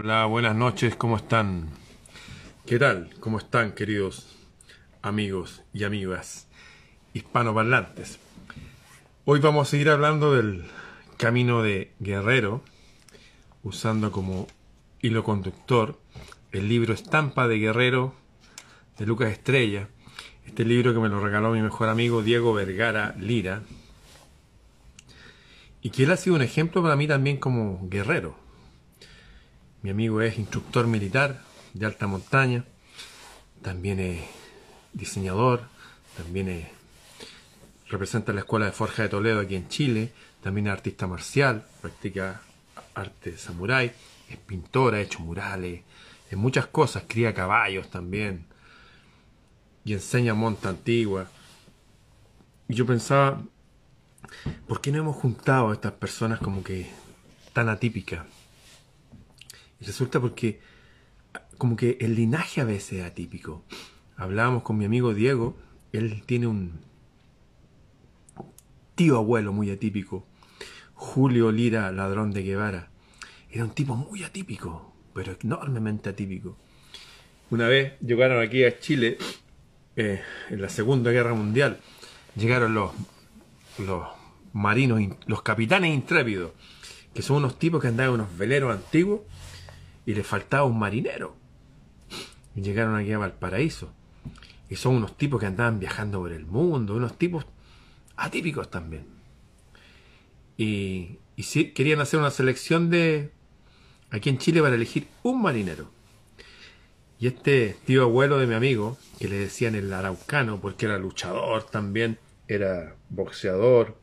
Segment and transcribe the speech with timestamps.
[0.00, 1.70] Hola, buenas noches, ¿cómo están?
[2.66, 3.10] ¿Qué tal?
[3.18, 4.28] ¿Cómo están, queridos
[5.02, 6.46] amigos y amigas
[7.14, 8.20] hispanoparlantes?
[9.24, 10.66] Hoy vamos a seguir hablando del
[11.16, 12.62] camino de Guerrero,
[13.64, 14.46] usando como
[15.02, 15.98] hilo conductor
[16.52, 18.14] el libro Estampa de Guerrero
[18.98, 19.88] de Lucas Estrella,
[20.46, 23.62] este libro que me lo regaló mi mejor amigo Diego Vergara Lira,
[25.82, 28.47] y que él ha sido un ejemplo para mí también como guerrero.
[29.88, 31.40] Mi amigo es instructor militar
[31.72, 32.66] de alta montaña,
[33.62, 34.20] también es
[34.92, 35.62] diseñador,
[36.14, 36.66] también es,
[37.88, 42.42] representa la Escuela de Forja de Toledo aquí en Chile, también es artista marcial, practica
[42.94, 43.90] arte samurái,
[44.28, 45.80] es pintor, ha hecho murales,
[46.30, 48.44] en muchas cosas, cría caballos también,
[49.86, 51.30] y enseña monta antigua.
[52.68, 53.40] Y yo pensaba,
[54.66, 56.90] ¿por qué no hemos juntado a estas personas como que
[57.54, 58.26] tan atípicas?
[59.80, 60.60] Y resulta porque
[61.56, 63.64] como que el linaje a veces es atípico.
[64.16, 65.56] Hablábamos con mi amigo Diego,
[65.92, 66.80] él tiene un
[68.94, 70.24] tío abuelo muy atípico,
[70.94, 72.90] Julio Lira, ladrón de Guevara.
[73.50, 76.56] Era un tipo muy atípico, pero enormemente atípico.
[77.50, 79.18] Una vez llegaron aquí a Chile,
[79.96, 81.80] eh, en la Segunda Guerra Mundial,
[82.36, 82.92] llegaron los,
[83.78, 84.06] los
[84.52, 86.52] marinos, los capitanes intrépidos,
[87.14, 89.20] que son unos tipos que andaban en unos veleros antiguos
[90.08, 91.36] y les faltaba un marinero.
[92.56, 93.92] Y llegaron aquí a Valparaíso.
[94.70, 97.44] Y son unos tipos que andaban viajando por el mundo, unos tipos
[98.16, 99.04] atípicos también.
[100.56, 103.32] Y, y querían hacer una selección de
[104.08, 105.90] aquí en Chile para elegir un marinero.
[107.20, 111.64] Y este tío abuelo de mi amigo, que le decían el araucano, porque era luchador
[111.64, 113.98] también, era boxeador,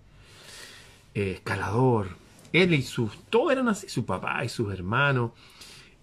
[1.15, 2.09] eh, escalador,
[2.53, 5.31] él y sus, todos eran así, su papá y sus hermanos,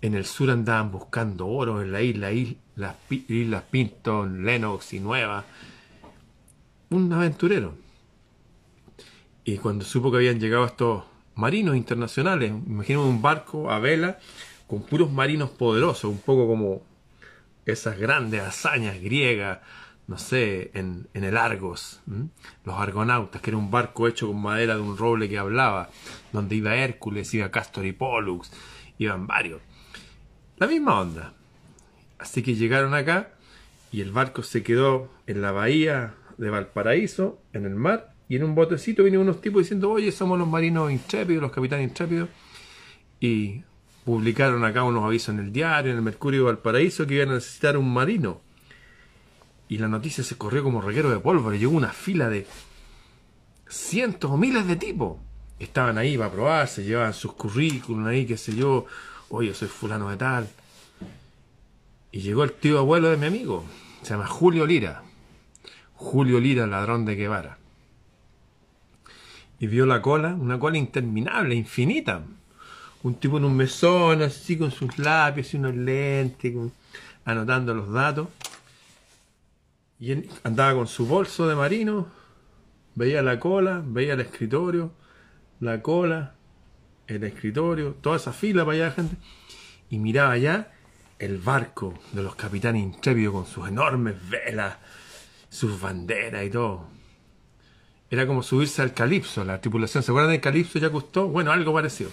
[0.02, 2.30] en el sur andaban buscando oro en la isla,
[2.74, 5.44] las islas Pinton, Lennox y Nueva.
[6.90, 7.74] Un aventurero.
[9.44, 11.04] Y cuando supo que habían llegado estos
[11.36, 14.18] marinos internacionales, imagínate un barco a vela
[14.66, 16.82] con puros marinos poderosos, un poco como
[17.64, 19.60] esas grandes hazañas griegas,
[20.08, 22.00] no sé, en, el Argos,
[22.64, 25.90] los argonautas, que era un barco hecho con madera de un roble que hablaba,
[26.32, 28.50] donde iba Hércules, iba Castor y Pollux,
[28.98, 29.60] iban varios.
[30.62, 31.32] La misma onda.
[32.20, 33.30] Así que llegaron acá
[33.90, 38.44] y el barco se quedó en la bahía de Valparaíso, en el mar, y en
[38.44, 42.28] un botecito vienen unos tipos diciendo, oye, somos los marinos intrépidos, los capitanes intrépidos,
[43.18, 43.64] y
[44.04, 47.34] publicaron acá unos avisos en el diario, en el Mercurio de Valparaíso, que iban a
[47.34, 48.40] necesitar un marino.
[49.68, 52.46] Y la noticia se corrió como reguero de pólvora, llegó una fila de
[53.66, 55.18] cientos o miles de tipos.
[55.58, 58.86] Estaban ahí para probarse, llevaban sus currículum ahí, qué sé yo,
[59.32, 60.48] oye, soy fulano de tal.
[62.12, 63.64] Y llegó el tío abuelo de mi amigo,
[64.02, 65.02] se llama Julio Lira.
[65.94, 67.56] Julio Lira, ladrón de Guevara.
[69.58, 72.22] Y vio la cola, una cola interminable, infinita.
[73.02, 76.54] Un tipo en un mesón, así con sus lápices y unos lentes,
[77.24, 78.28] anotando los datos.
[79.98, 80.12] Y
[80.44, 82.06] andaba con su bolso de marino,
[82.94, 84.92] veía la cola, veía el escritorio,
[85.60, 86.34] la cola,
[87.16, 89.16] el escritorio, toda esa fila para allá de gente,
[89.90, 90.72] y miraba allá
[91.18, 94.76] el barco de los capitanes intrépidos con sus enormes velas,
[95.48, 96.86] sus banderas y todo.
[98.10, 100.02] Era como subirse al Calipso, la tripulación.
[100.02, 101.28] ¿Se acuerdan del Calipso ya costó?
[101.28, 102.10] Bueno, algo parecido.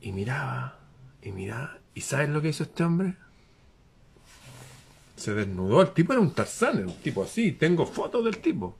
[0.00, 0.78] Y miraba,
[1.22, 1.78] y miraba.
[1.94, 3.14] ¿Y sabes lo que hizo este hombre?
[5.16, 5.80] Se desnudó.
[5.80, 7.52] El tipo era un tarzán, un tipo así.
[7.52, 8.76] Tengo fotos del tipo.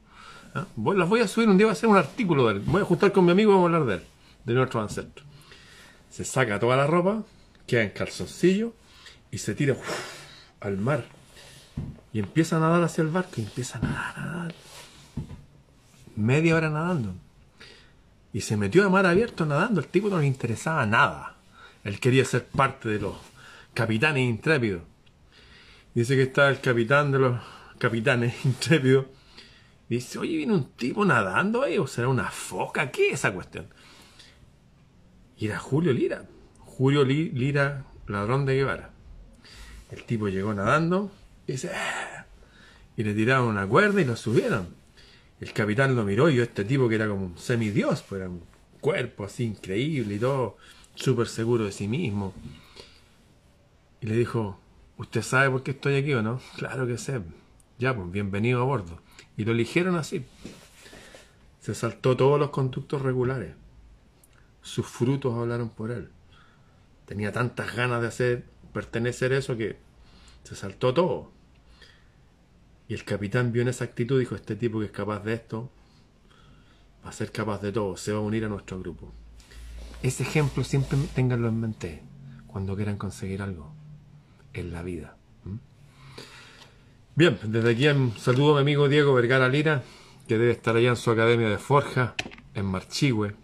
[0.55, 0.67] ¿Ah?
[0.97, 2.61] Las voy a subir un día, voy a hacer un artículo de él.
[2.67, 4.10] Voy a juntar con mi amigo y vamos a hablar de él
[4.45, 5.25] de nuestro ancestro.
[6.11, 7.25] Se saca toda la ropa,
[7.67, 8.75] queda en calzoncillo
[9.31, 9.77] y se tira
[10.61, 11.07] al mar.
[12.13, 14.55] Y empieza a nadar hacia el barco y empieza a nadar, a nadar.
[16.17, 17.15] Media hora nadando.
[18.33, 19.81] Y se metió a mar abierto nadando.
[19.81, 21.37] El tipo no le interesaba nada.
[21.85, 23.17] Él quería ser parte de los
[23.75, 24.83] capitanes intrépidos.
[25.95, 27.41] Dice que está el capitán de los
[27.79, 29.07] capitanes intrépidos.
[29.89, 33.67] dice, oye, viene un tipo nadando ahí, o será una foca, ¿qué es esa cuestión?
[35.41, 36.27] Y era Julio Lira.
[36.59, 38.91] Julio Lira, ladrón de Guevara.
[39.91, 41.11] El tipo llegó nadando
[41.47, 42.27] y dice, ah",
[42.95, 44.69] y le tiraron una cuerda y lo subieron.
[45.41, 48.29] El capitán lo miró y vio este tipo que era como un semidios, pues era
[48.29, 48.43] un
[48.83, 50.59] cuerpo así increíble y todo,
[50.95, 52.35] súper seguro de sí mismo.
[54.03, 54.61] Y le dijo,
[54.99, 56.39] ¿usted sabe por qué estoy aquí o no?
[56.59, 57.19] Claro que sé.
[57.79, 59.01] Ya, pues bienvenido a bordo.
[59.39, 60.23] Y lo eligieron así.
[61.61, 63.55] Se saltó todos los conductos regulares
[64.63, 66.11] sus frutos hablaron por él.
[67.07, 69.77] tenía tantas ganas de hacer, pertenecer a eso que
[70.45, 71.33] se saltó todo.
[72.87, 75.71] Y el capitán vio en esa actitud dijo, este tipo que es capaz de esto,
[77.05, 79.13] va a ser capaz de todo, se va a unir a nuestro grupo.
[80.03, 82.03] Ese ejemplo siempre tenganlo en mente
[82.47, 83.73] cuando quieran conseguir algo
[84.53, 85.17] en la vida.
[87.17, 87.87] Bien, desde aquí
[88.19, 89.83] saludo a mi amigo Diego Vergara Lira,
[90.27, 92.15] que debe estar allá en su academia de Forja,
[92.55, 93.35] en Marchigüe.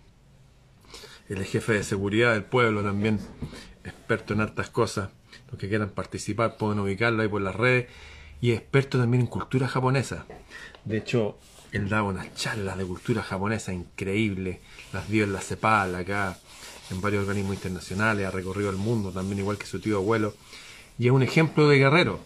[1.28, 3.19] Es jefe de seguridad del pueblo también,
[3.84, 5.11] experto en hartas cosas.
[5.50, 7.88] Los que quieran participar pueden ubicarlo ahí por las redes.
[8.40, 10.26] Y experto también en cultura japonesa.
[10.84, 11.38] De hecho,
[11.73, 14.58] él daba unas charlas de cultura japonesa increíbles.
[14.93, 16.38] Las dio en la CEPAL acá,
[16.90, 18.26] en varios organismos internacionales.
[18.26, 20.34] Ha recorrido el mundo también, igual que su tío abuelo.
[20.99, 22.20] Y es un ejemplo de guerrero.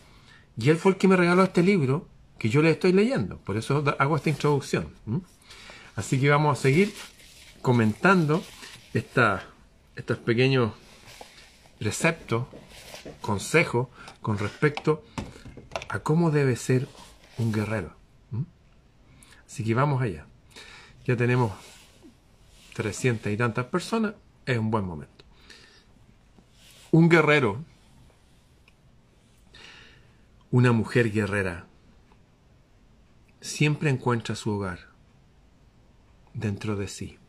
[0.58, 2.06] Y él fue el que me regaló este libro
[2.38, 3.38] que yo le estoy leyendo.
[3.38, 4.88] Por eso hago esta introducción.
[5.94, 6.93] Así que vamos a seguir
[7.62, 8.43] comentando
[8.95, 9.45] esta,
[9.97, 10.73] estos pequeños
[11.79, 12.47] preceptos,
[13.21, 13.89] consejos
[14.21, 15.03] con respecto
[15.89, 16.89] a cómo debe ser
[17.39, 17.97] un guerrero.
[19.47, 20.27] Así que vamos allá.
[21.07, 21.53] Ya tenemos
[22.75, 24.15] 300 y tantas personas,
[24.47, 25.25] es un buen momento.
[26.93, 27.65] Un guerrero,
[30.51, 31.67] una mujer guerrera,
[33.41, 34.91] siempre encuentra su hogar
[36.35, 37.19] dentro de sí.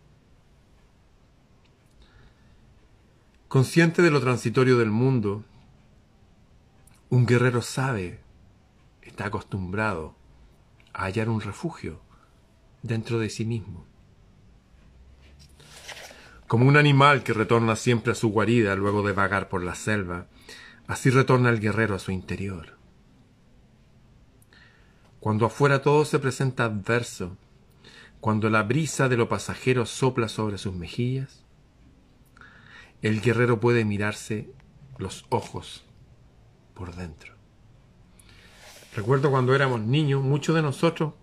[3.51, 5.44] Consciente de lo transitorio del mundo,
[7.09, 8.21] un guerrero sabe,
[9.01, 10.15] está acostumbrado
[10.94, 12.00] a hallar un refugio
[12.81, 13.86] dentro de sí mismo.
[16.48, 20.27] Como un animal que retorna siempre a su guarida luego de vagar por la selva,
[20.88, 22.77] así retorna el guerrero a su interior.
[25.19, 27.36] Cuando afuera todo se presenta adverso,
[28.21, 31.40] cuando la brisa de lo pasajero sopla sobre sus mejillas,
[33.01, 34.50] el guerrero puede mirarse
[34.98, 35.83] los ojos
[36.74, 37.33] por dentro.
[38.95, 41.13] Recuerdo cuando éramos niños, muchos de nosotros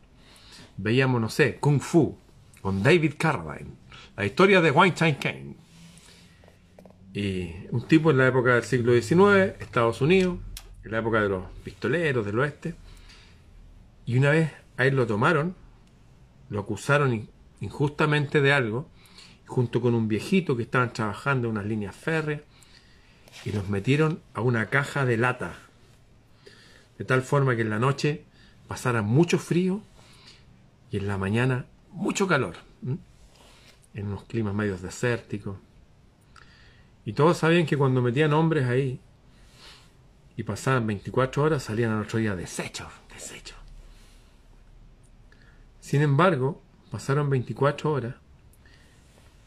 [0.76, 2.16] veíamos, no sé, Kung Fu
[2.62, 3.72] con David Carradine,
[4.16, 5.56] la historia de Wang Chai Kane.
[7.14, 10.38] Y un tipo en la época del siglo XIX, Estados Unidos,
[10.84, 12.74] en la época de los pistoleros del oeste.
[14.06, 15.54] Y una vez a él lo tomaron,
[16.48, 17.28] lo acusaron
[17.60, 18.88] injustamente de algo,
[19.48, 22.42] junto con un viejito que estaban trabajando en unas líneas férreas,
[23.44, 25.54] y nos metieron a una caja de lata,
[26.98, 28.24] de tal forma que en la noche
[28.66, 29.80] pasara mucho frío
[30.90, 32.56] y en la mañana mucho calor,
[33.94, 35.56] en unos climas medios desérticos.
[37.04, 39.00] Y todos sabían que cuando metían hombres ahí
[40.36, 43.56] y pasaban 24 horas salían al otro día deshechos, deshechos.
[45.80, 46.60] Sin embargo,
[46.90, 48.14] pasaron 24 horas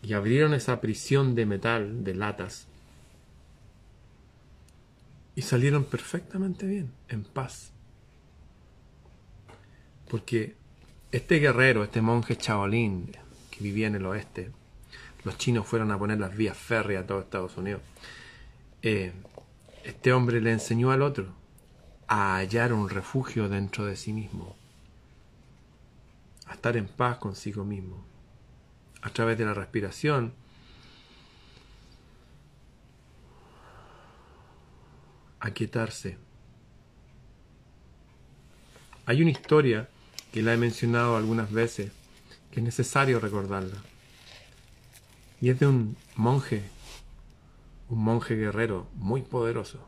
[0.03, 2.67] y abrieron esa prisión de metal, de latas,
[5.35, 7.71] y salieron perfectamente bien, en paz.
[10.09, 10.55] Porque
[11.11, 13.11] este guerrero, este monje chaolín
[13.49, 14.51] que vivía en el oeste,
[15.23, 17.81] los chinos fueron a poner las vías férreas a todo Estados Unidos.
[18.81, 19.13] Eh,
[19.83, 21.27] este hombre le enseñó al otro
[22.07, 24.55] a hallar un refugio dentro de sí mismo,
[26.47, 28.03] a estar en paz consigo mismo,
[29.01, 30.33] a través de la respiración,
[35.39, 36.17] a quietarse.
[39.05, 39.89] Hay una historia
[40.31, 41.91] que la he mencionado algunas veces,
[42.51, 43.77] que es necesario recordarla.
[45.41, 46.63] Y es de un monje,
[47.89, 49.79] un monje guerrero muy poderoso,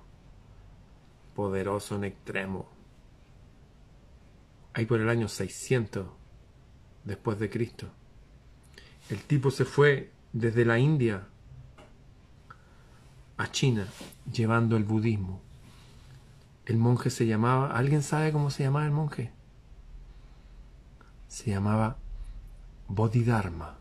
[1.36, 2.68] poderoso en extremo.
[4.74, 6.08] Ahí por el año 600
[7.04, 7.92] después de Cristo.
[9.10, 11.28] El tipo se fue desde la India
[13.38, 13.88] a China
[14.32, 15.42] llevando el budismo.
[16.66, 19.32] El monje se llamaba, ¿alguien sabe cómo se llamaba el monje?
[21.34, 21.98] se llamaba
[22.88, 23.80] Bodhidharma.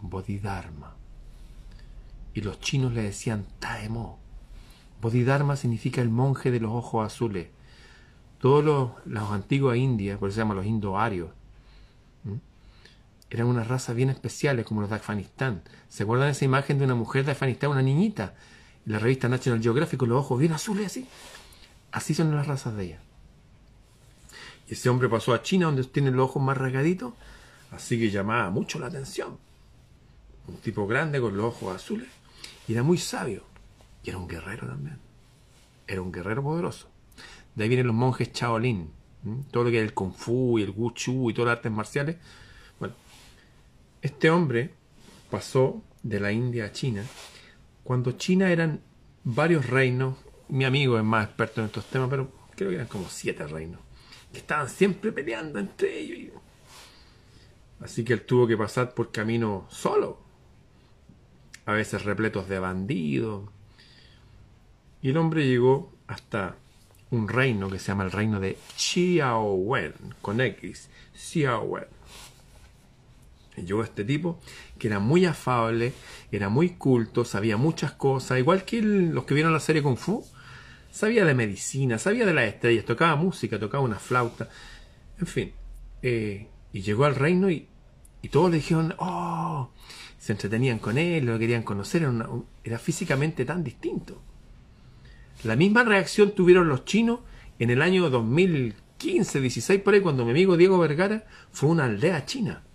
[0.00, 0.96] Bodhidharma.
[2.34, 4.18] Y los chinos le decían Taemo.
[5.00, 7.50] Bodhidharma significa el monje de los ojos azules.
[8.40, 11.30] Todos los, los antiguos indias, por eso se llaman los indoarios,
[13.30, 15.62] eran una raza bien especiales como los de Afganistán.
[15.88, 18.34] ¿Se acuerdan de esa imagen de una mujer de Afganistán, una niñita?
[18.86, 21.08] En la revista National Geographic, los ojos bien azules así.
[21.90, 23.00] Así son las razas de ella.
[24.68, 27.14] Y ese hombre pasó a China, donde tiene los ojos más rasgaditos,
[27.70, 29.38] así que llamaba mucho la atención.
[30.46, 32.08] Un tipo grande con los ojos azules,
[32.68, 33.44] y era muy sabio,
[34.02, 34.98] y era un guerrero también.
[35.86, 36.88] Era un guerrero poderoso.
[37.54, 38.90] De ahí vienen los monjes Shaolin,
[39.50, 42.16] todo lo que es el Kung Fu y el Wushu y todas las artes marciales.
[44.06, 44.70] Este hombre
[45.32, 47.02] pasó de la India a China
[47.82, 48.80] cuando China eran
[49.24, 53.08] varios reinos, mi amigo es más experto en estos temas, pero creo que eran como
[53.08, 53.80] siete reinos,
[54.30, 56.34] que estaban siempre peleando entre ellos.
[57.80, 60.20] Así que él tuvo que pasar por camino solo,
[61.64, 63.50] a veces repletos de bandidos.
[65.02, 66.54] Y el hombre llegó hasta
[67.10, 71.86] un reino que se llama el reino de Xiaowen, con X, Xiaowen.
[73.56, 74.40] Llegó este tipo
[74.78, 75.92] que era muy afable,
[76.30, 80.24] era muy culto, sabía muchas cosas, igual que los que vieron la serie Kung Fu,
[80.90, 84.48] sabía de medicina, sabía de las estrellas, tocaba música, tocaba una flauta,
[85.18, 85.52] en fin.
[86.02, 87.68] Eh, y llegó al reino y,
[88.30, 89.70] todos le dijeron, oh,
[90.18, 92.28] se entretenían con él, lo querían conocer, era,
[92.64, 94.20] era físicamente tan distinto.
[95.44, 97.20] La misma reacción tuvieron los chinos
[97.58, 101.84] en el año 2015, 16 por ahí, cuando mi amigo Diego Vergara fue a una
[101.84, 102.65] aldea china.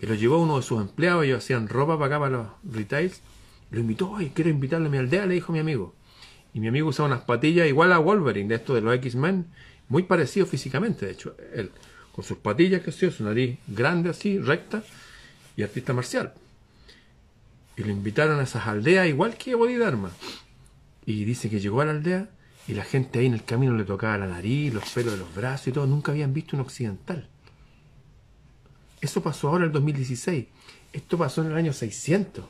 [0.00, 3.20] Que lo llevó uno de sus empleados, ellos hacían ropa para acá, para los retails.
[3.70, 5.94] Lo invitó, ay, quiero invitarle a mi aldea, le dijo mi amigo.
[6.54, 9.46] Y mi amigo usaba unas patillas igual a Wolverine, de esto de los X-Men,
[9.88, 11.36] muy parecido físicamente, de hecho.
[11.52, 11.70] Él,
[12.12, 14.82] con sus patillas, que sé su nariz grande así, recta,
[15.58, 16.34] y artista marcial.
[17.76, 20.10] Y lo invitaron a esas aldeas igual que Bodhidharma.
[21.04, 22.28] Y dice que llegó a la aldea
[22.68, 25.34] y la gente ahí en el camino le tocaba la nariz, los pelos de los
[25.34, 25.86] brazos y todo.
[25.88, 27.28] Nunca habían visto un occidental.
[29.00, 30.46] Eso pasó ahora en el 2016.
[30.92, 32.44] Esto pasó en el año 600.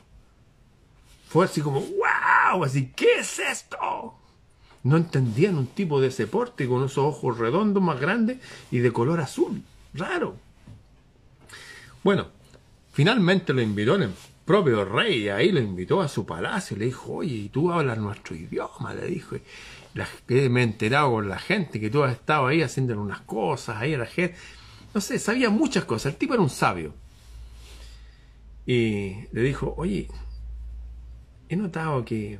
[1.27, 4.15] Fue así como, wow, así, ¿qué es esto?
[4.83, 8.39] No entendían un tipo de ese porte con esos ojos redondos más grandes
[8.71, 9.61] y de color azul.
[9.93, 10.37] Raro.
[12.03, 12.27] Bueno,
[12.93, 14.09] finalmente lo invitó el
[14.45, 18.35] propio rey, ahí lo invitó a su palacio, le dijo, oye, ¿y tú hablas nuestro
[18.35, 18.93] idioma?
[18.95, 19.35] Le dijo,
[19.93, 23.77] la, me he enterado con la gente que tú has estado ahí haciendo unas cosas,
[23.77, 24.35] ahí a la gente,
[24.93, 26.93] no sé, sabía muchas cosas, el tipo era un sabio.
[28.65, 30.07] Y le dijo, oye,
[31.47, 32.39] he notado que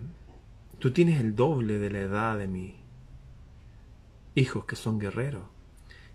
[0.79, 2.74] tú tienes el doble de la edad de mis
[4.36, 5.44] hijos que son guerreros.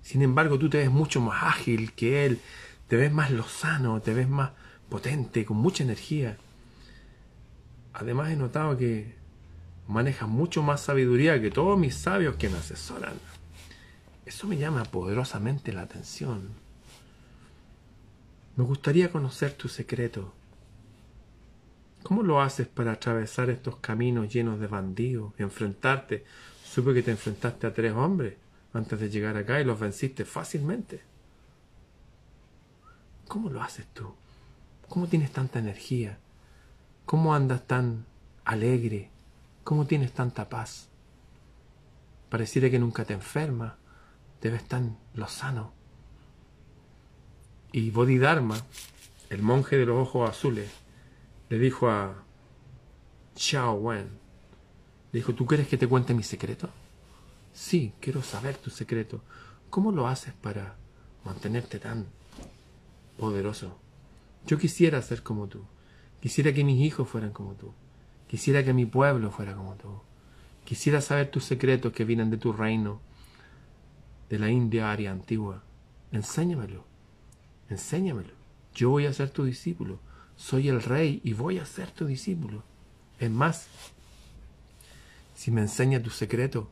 [0.03, 2.41] Sin embargo, tú te ves mucho más ágil que él,
[2.89, 4.51] te ves más lozano, te ves más
[4.89, 6.37] potente, con mucha energía.
[7.93, 9.15] Además he notado que
[9.89, 13.15] manejas mucho más sabiduría que todos mis sabios que me asesoran.
[14.27, 16.49] Eso me llama poderosamente la atención.
[18.57, 20.33] Me gustaría conocer tu secreto.
[22.03, 26.25] ¿Cómo lo haces para atravesar estos caminos llenos de bandidos, enfrentarte?
[26.65, 28.35] Supe que te enfrentaste a tres hombres
[28.73, 31.03] antes de llegar acá y los venciste fácilmente.
[33.29, 34.15] ¿Cómo lo haces tú?
[34.89, 36.19] ¿Cómo tienes tanta energía?
[37.07, 38.07] ¿Cómo andas tan
[38.45, 39.11] alegre?
[39.65, 40.89] ¿Cómo tienes tanta paz?
[42.29, 43.75] Pareciera que nunca te enfermas,
[44.45, 45.73] te ves tan lozano.
[47.73, 48.59] Y Bodhidharma,
[49.31, 50.71] el monje de los ojos azules,
[51.49, 52.23] le dijo a
[53.35, 54.07] Xiao Wen,
[55.13, 56.69] le dijo, ¿tú quieres que te cuente mi secreto?
[57.55, 59.23] Sí, quiero saber tu secreto.
[59.71, 60.77] ¿Cómo lo haces para
[61.25, 62.05] mantenerte tan
[63.17, 63.79] poderoso?
[64.47, 65.65] Yo quisiera ser como tú.
[66.21, 67.73] Quisiera que mis hijos fueran como tú.
[68.29, 70.03] Quisiera que mi pueblo fuera como tú.
[70.67, 73.01] Quisiera saber tus secretos que vienen de tu reino,
[74.35, 75.63] de la India aria antigua.
[76.11, 76.85] Enséñamelo.
[77.71, 78.35] Enséñamelo.
[78.75, 80.01] Yo voy a ser tu discípulo.
[80.37, 82.65] Soy el rey y voy a ser tu discípulo.
[83.21, 83.69] Es más,
[85.37, 86.69] si me enseña tu secreto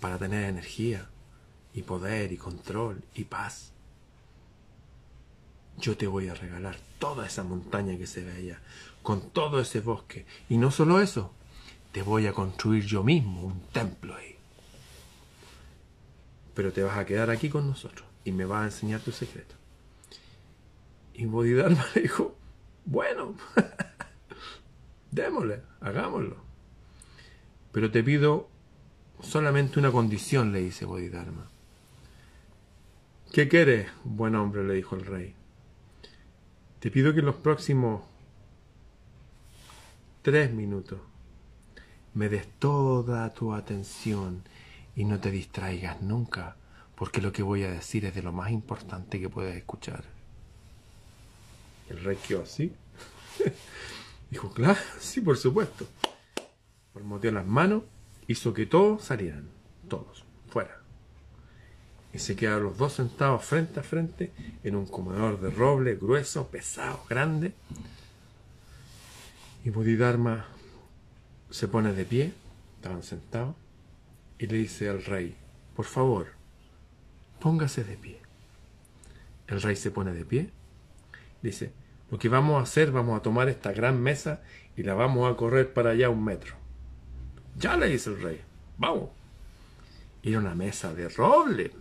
[0.00, 1.08] para tener energía
[1.72, 3.72] y poder y control y paz,
[5.78, 8.60] yo te voy a regalar toda esa montaña que se ve allá,
[9.02, 10.26] con todo ese bosque.
[10.50, 11.32] Y no solo eso,
[11.92, 14.14] te voy a construir yo mismo un templo.
[16.58, 19.54] Pero te vas a quedar aquí con nosotros y me vas a enseñar tu secreto.
[21.14, 22.34] Y Bodhidharma le dijo,
[22.84, 23.36] bueno,
[25.12, 26.36] démosle, hagámoslo.
[27.70, 28.48] Pero te pido
[29.20, 31.48] solamente una condición, le dice Bodhidharma.
[33.32, 34.64] ¿Qué quieres, buen hombre?
[34.64, 35.34] le dijo el rey.
[36.80, 38.02] Te pido que en los próximos
[40.22, 40.98] tres minutos
[42.14, 44.42] me des toda tu atención
[44.98, 46.56] y no te distraigas nunca,
[46.96, 50.02] porque lo que voy a decir es de lo más importante que puedes escuchar.
[51.88, 52.72] El rey quedó así.
[54.30, 55.86] Dijo, claro, sí, por supuesto.
[56.92, 57.84] Formoteó las manos,
[58.26, 59.48] hizo que todos salieran,
[59.88, 60.80] todos, fuera
[62.12, 64.32] y se quedaron los dos sentados frente a frente
[64.64, 67.52] en un comedor de roble grueso, pesado, grande.
[69.64, 70.46] Y Bodhidharma
[71.50, 72.32] se pone de pie,
[72.76, 73.54] estaban sentados,
[74.38, 75.36] y le dice al rey,
[75.74, 76.28] por favor,
[77.40, 78.20] póngase de pie.
[79.46, 80.50] El rey se pone de pie,
[81.42, 81.72] dice,
[82.10, 84.42] Lo que vamos a hacer, vamos a tomar esta gran mesa
[84.76, 86.54] y la vamos a correr para allá un metro.
[87.56, 88.40] Ya le dice el rey,
[88.76, 89.10] vamos.
[90.22, 91.72] era una mesa de roble,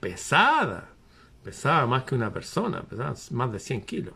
[0.00, 0.88] pesada,
[1.42, 4.14] pesaba más que una persona, pesaba más de 100 kilos.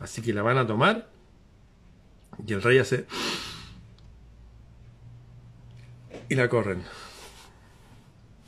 [0.00, 1.08] Así que la van a tomar
[2.46, 3.06] y el rey hace...
[6.28, 6.82] Y la corren.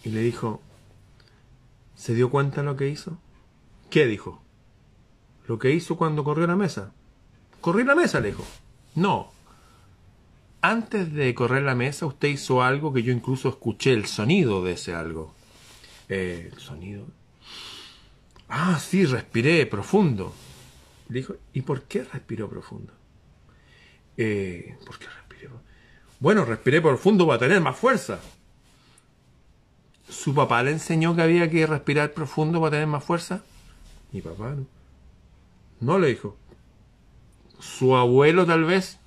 [0.04, 0.62] Y le dijo,
[1.95, 3.18] ¿se dio cuenta lo que hizo?
[3.90, 4.42] ¿Qué dijo?
[5.47, 6.92] Lo que hizo cuando corrió la mesa.
[7.61, 8.45] Corrí la mesa, le dijo.
[8.95, 9.33] No.
[10.62, 14.73] Antes de correr la mesa, usted hizo algo que yo incluso escuché el sonido de
[14.73, 15.35] ese algo.
[16.09, 17.06] Eh, el sonido.
[18.49, 20.33] Ah, sí, respiré profundo.
[21.09, 22.92] Dijo, ¿y por qué respiró profundo?
[24.16, 25.26] Eh, ¿Por qué respiré?
[26.18, 28.18] Bueno, respiré profundo para tener más fuerza.
[30.08, 33.42] ¿Su papá le enseñó que había que respirar profundo para tener más fuerza?
[34.12, 34.66] Mi papá no.
[35.80, 36.37] No le dijo.
[37.58, 38.99] ¿Su abuelo tal vez?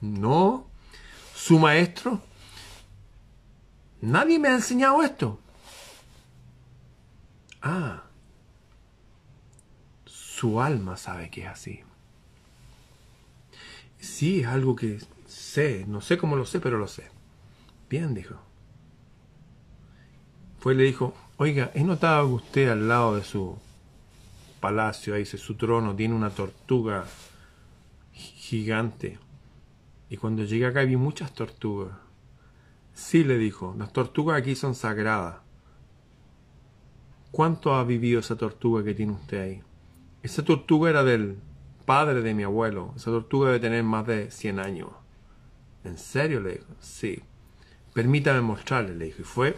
[0.00, 0.66] No.
[1.34, 2.20] ¿Su maestro?
[4.00, 5.38] Nadie me ha enseñado esto.
[7.62, 8.02] Ah.
[10.06, 11.80] Su alma sabe que es así.
[13.98, 14.98] Sí, es algo que
[15.54, 15.84] sé.
[15.86, 17.08] No sé cómo lo sé, pero lo sé.
[17.88, 18.34] Bien, dijo.
[20.58, 23.56] Fue y le dijo, oiga, he notado que usted al lado de su
[24.60, 27.04] palacio, ahí dice, su trono, tiene una tortuga
[28.12, 29.18] gigante.
[30.10, 31.92] Y cuando llegué acá vi muchas tortugas.
[32.94, 35.36] Sí, le dijo, las tortugas aquí son sagradas.
[37.30, 39.62] ¿Cuánto ha vivido esa tortuga que tiene usted ahí?
[40.22, 41.36] Esa tortuga era del
[41.84, 42.92] padre de mi abuelo.
[42.96, 45.03] Esa tortuga debe tener más de 100 años.
[45.84, 46.40] ¿En serio?
[46.40, 46.66] Le dijo.
[46.80, 47.22] Sí.
[47.92, 49.22] Permítame mostrarle, le dijo.
[49.22, 49.56] Y fue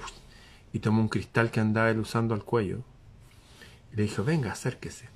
[0.72, 2.82] y tomó un cristal que andaba él usando al cuello.
[3.92, 5.08] Y le dijo, venga, acérquese.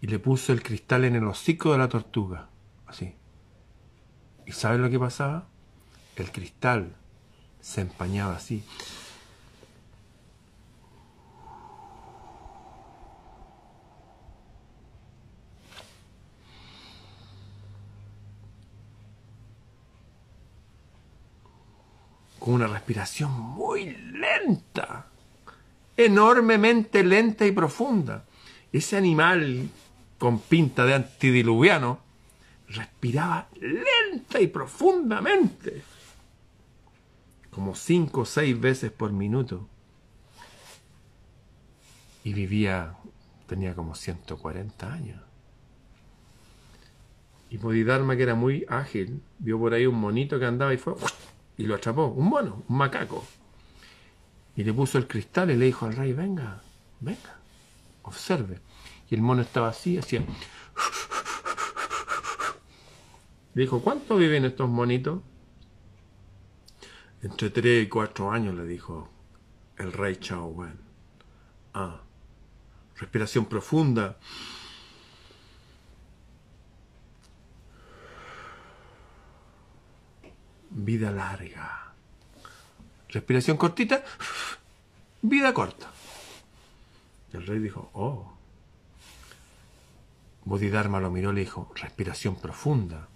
[0.00, 2.48] Y le puso el cristal en el hocico de la tortuga.
[2.86, 3.14] Así.
[4.46, 5.46] ¿Y sabe lo que pasaba?
[6.16, 6.96] El cristal
[7.60, 8.64] se empañaba así.
[22.46, 25.06] Con una respiración muy lenta,
[25.96, 28.24] enormemente lenta y profunda.
[28.72, 29.68] Ese animal
[30.16, 31.98] con pinta de antidiluviano
[32.68, 35.82] respiraba lenta y profundamente,
[37.50, 39.68] como cinco o seis veces por minuto.
[42.22, 42.94] Y vivía,
[43.48, 45.20] tenía como 140 años.
[47.50, 50.94] Y Bodhidharma, que era muy ágil, vio por ahí un monito que andaba y fue
[51.58, 53.24] y lo atrapó, un mono, un macaco.
[54.56, 56.62] Y le puso el cristal y le dijo al rey, venga,
[57.00, 57.38] venga,
[58.02, 58.60] observe.
[59.10, 60.24] Y el mono estaba así, hacía...
[63.54, 65.22] Le dijo, ¿cuánto viven estos monitos?
[67.22, 69.08] Entre tres y cuatro años, le dijo
[69.78, 70.78] el rey Chao Wen.
[71.72, 72.02] Ah,
[72.96, 74.18] respiración profunda.
[80.76, 81.92] Vida larga.
[83.08, 84.04] Respiración cortita,
[85.22, 85.90] vida corta.
[87.32, 88.32] El rey dijo, oh.
[90.44, 93.08] Bodhidharma lo miró y le dijo, respiración profunda.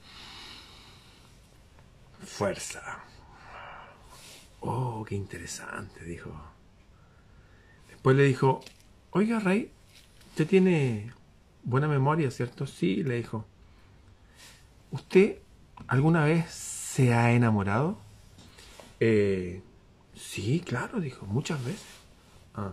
[2.24, 3.04] Fuerza.
[4.60, 6.32] Oh, qué interesante, dijo.
[7.88, 8.62] Después le dijo,
[9.10, 9.70] oiga, rey,
[10.30, 11.12] usted tiene
[11.62, 12.66] buena memoria, ¿cierto?
[12.66, 13.46] Sí, le dijo.
[14.90, 15.38] ¿Usted
[15.86, 17.96] alguna vez se ha enamorado?
[18.98, 19.62] Eh,
[20.16, 21.86] sí, claro, dijo, muchas veces.
[22.54, 22.72] Ah.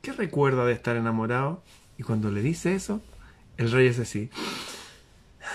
[0.00, 1.62] ¿Qué recuerda de estar enamorado?
[1.98, 3.02] Y cuando le dice eso,
[3.58, 4.30] el rey es así.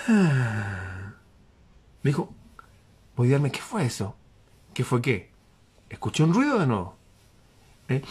[0.08, 2.32] Me dijo,
[3.16, 4.14] ¿voy a darme qué fue eso?
[4.74, 5.30] ¿Qué fue qué?
[5.90, 6.96] Escuché un ruido de nuevo.
[7.88, 8.02] ¿Eh?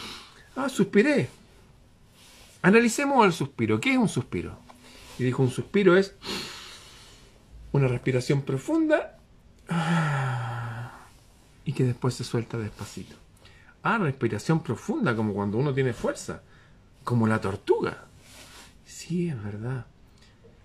[0.54, 1.30] Ah, suspiré.
[2.60, 3.80] Analicemos el suspiro.
[3.80, 4.58] ¿Qué es un suspiro?
[5.18, 6.14] Y dijo, un suspiro es
[7.72, 9.18] una respiración profunda
[11.64, 13.16] y que después se suelta despacito.
[13.82, 16.42] Ah, respiración profunda, como cuando uno tiene fuerza,
[17.04, 18.04] como la tortuga.
[18.86, 19.86] Sí, es verdad.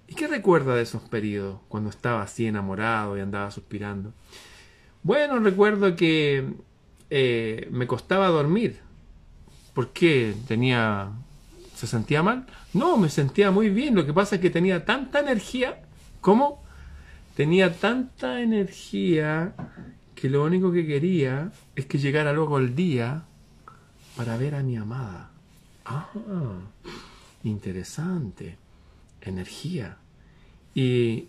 [0.07, 4.13] ¿Y qué recuerda de esos periodos, cuando estaba así enamorado y andaba suspirando?
[5.03, 6.53] Bueno, recuerdo que
[7.09, 8.79] eh, me costaba dormir.
[9.73, 10.35] ¿Por qué?
[10.47, 11.11] ¿Tenía...
[11.75, 12.47] ¿Se sentía mal?
[12.73, 13.95] No, me sentía muy bien.
[13.95, 15.83] Lo que pasa es que tenía tanta energía
[16.21, 16.63] como
[17.37, 19.53] tenía tanta energía
[20.15, 23.25] que lo único que quería es que llegara luego el día
[24.15, 25.29] para ver a mi amada.
[25.85, 26.09] Ah,
[27.43, 28.57] interesante.
[29.21, 29.99] energía.
[30.73, 31.27] Y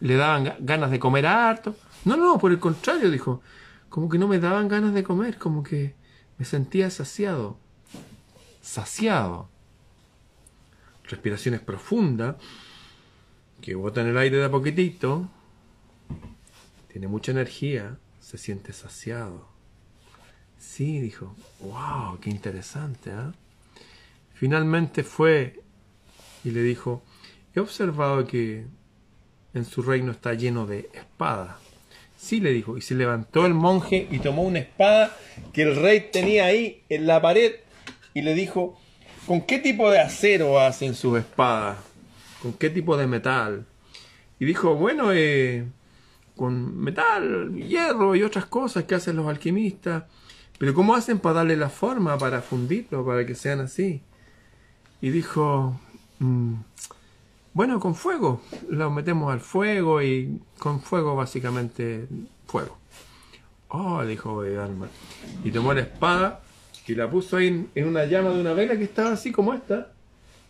[0.00, 1.76] le daban ganas de comer harto.
[2.04, 3.40] No, no, por el contrario, dijo.
[3.88, 5.94] Como que no me daban ganas de comer, como que
[6.36, 7.58] me sentía saciado.
[8.60, 9.48] Saciado.
[11.04, 12.34] Respiraciones profundas,
[13.60, 15.30] que botan el aire de a poquitito.
[16.94, 19.48] Tiene mucha energía, se siente saciado.
[20.60, 21.34] Sí, dijo.
[21.58, 22.20] ¡Wow!
[22.20, 23.10] ¡Qué interesante!
[23.10, 23.32] ¿eh?
[24.34, 25.58] Finalmente fue
[26.44, 27.02] y le dijo,
[27.52, 28.66] he observado que
[29.54, 31.56] en su reino está lleno de espadas.
[32.16, 35.16] Sí, le dijo, y se levantó el monje y tomó una espada
[35.52, 37.56] que el rey tenía ahí en la pared
[38.14, 38.80] y le dijo,
[39.26, 41.76] ¿con qué tipo de acero hacen sus espadas?
[42.40, 43.66] ¿Con qué tipo de metal?
[44.38, 45.64] Y dijo, bueno, eh,
[46.36, 50.04] con metal, hierro y otras cosas que hacen los alquimistas.
[50.58, 54.02] Pero ¿cómo hacen para darle la forma, para fundirlo, para que sean así?
[55.00, 55.78] Y dijo,
[56.20, 56.54] mm,
[57.52, 58.40] bueno, con fuego.
[58.68, 62.06] Lo metemos al fuego y con fuego básicamente
[62.46, 62.78] fuego.
[63.68, 64.88] Oh, dijo Alma.
[65.42, 66.40] Y tomó la espada
[66.86, 69.92] y la puso ahí en, una llama de una vela que estaba así como esta.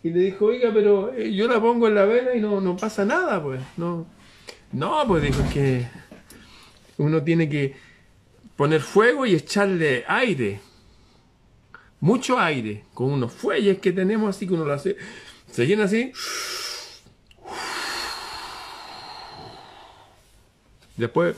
[0.03, 2.77] Y le dijo, oiga, pero eh, yo la pongo en la vela y no, no
[2.77, 3.61] pasa nada, pues.
[3.77, 4.05] No,
[4.71, 5.87] no pues dijo que
[6.97, 7.75] uno tiene que
[8.55, 10.59] poner fuego y echarle aire.
[11.99, 12.85] Mucho aire.
[12.93, 14.95] Con unos fuelles que tenemos así que uno lo hace.
[15.51, 16.11] Se llena así.
[20.97, 21.35] Después...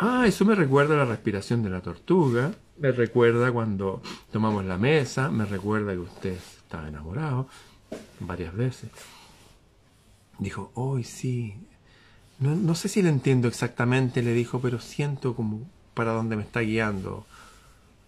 [0.00, 4.78] Ah, eso me recuerda a la respiración de la tortuga, me recuerda cuando tomamos la
[4.78, 7.48] mesa, me recuerda que usted estaba enamorado
[8.20, 8.90] varias veces.
[10.38, 11.54] Dijo, hoy sí.
[12.38, 16.42] No, no, sé si le entiendo exactamente, le dijo, pero siento como para dónde me
[16.42, 17.26] está guiando,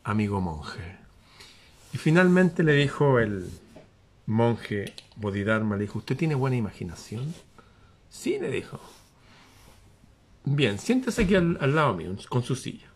[0.04, 0.96] amigo monje.
[1.92, 3.50] Y finalmente le dijo el
[4.26, 7.34] monje Bodhidharma, le dijo, ¿usted tiene buena imaginación?
[8.08, 8.80] Sí, le dijo.
[10.44, 12.86] Bien, siéntese aquí al, lado mío, con su silla.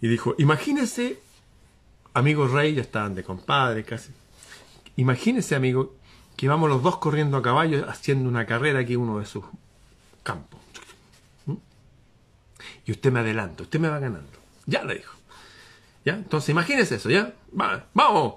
[0.00, 1.18] Y dijo, imagínese,
[2.12, 4.12] amigo rey, ya estaban de compadre casi.
[4.96, 5.96] Imagínese, amigo,
[6.36, 9.44] que vamos los dos corriendo a caballo haciendo una carrera aquí uno de sus
[10.22, 10.60] campos.
[11.46, 11.54] ¿Mm?
[12.84, 14.38] Y usted me adelanta, usted me va ganando.
[14.66, 15.16] Ya le dijo.
[16.04, 16.14] ¿Ya?
[16.14, 17.34] Entonces imagínese eso, ¿ya?
[17.52, 18.34] vamos,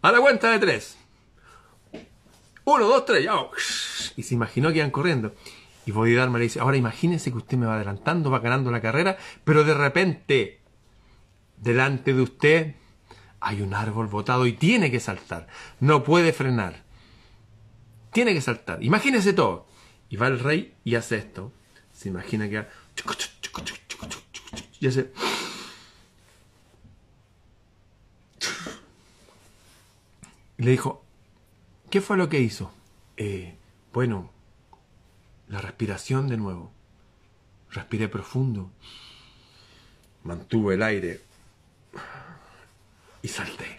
[0.00, 0.96] a la cuenta de tres.
[2.64, 3.34] Uno, dos, tres, ya.
[4.16, 5.34] Y se imaginó que iban corriendo.
[5.84, 9.16] Y Bodhidharma le dice, ahora imagínese que usted me va adelantando, va ganando la carrera,
[9.44, 10.60] pero de repente,
[11.56, 12.74] delante de usted
[13.40, 15.48] hay un árbol botado y tiene que saltar.
[15.80, 16.84] No puede frenar.
[18.12, 18.82] Tiene que saltar.
[18.82, 19.66] Imagínese todo.
[20.08, 21.52] Y va el rey y hace esto.
[21.92, 22.66] Se imagina que...
[24.80, 25.12] Y hace...
[30.58, 31.02] Y le dijo,
[31.90, 32.70] ¿qué fue lo que hizo?
[33.16, 33.56] Eh,
[33.92, 34.30] bueno,
[35.48, 36.70] la respiración de nuevo.
[37.70, 38.70] Respiré profundo.
[40.24, 41.22] Mantuve el aire.
[43.22, 43.78] Y salté.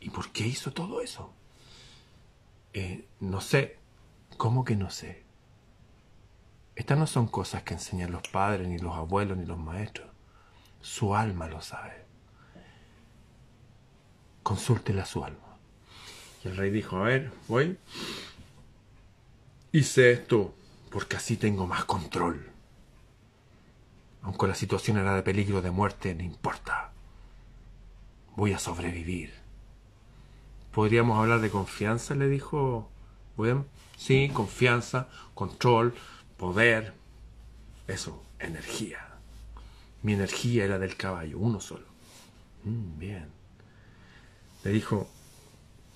[0.00, 1.32] ¿Y por qué hizo todo eso?
[2.72, 3.78] Eh, no sé.
[4.36, 5.24] ¿Cómo que no sé?
[6.76, 10.08] Estas no son cosas que enseñan los padres, ni los abuelos, ni los maestros.
[10.80, 12.04] Su alma lo sabe.
[14.44, 15.58] Consúltela su alma.
[16.44, 17.76] Y el rey dijo, a ver, voy.
[19.72, 20.54] Hice esto
[20.90, 22.48] porque así tengo más control.
[24.22, 26.92] Aunque la situación era de peligro de muerte, no importa.
[28.36, 29.34] Voy a sobrevivir.
[30.78, 32.14] ¿Podríamos hablar de confianza?
[32.14, 32.88] le dijo
[33.36, 33.64] William.
[33.96, 35.92] Sí, confianza, control,
[36.36, 36.94] poder.
[37.88, 39.00] Eso, energía.
[40.04, 41.84] Mi energía era del caballo, uno solo.
[42.62, 43.26] Mm, bien.
[44.62, 45.08] Le dijo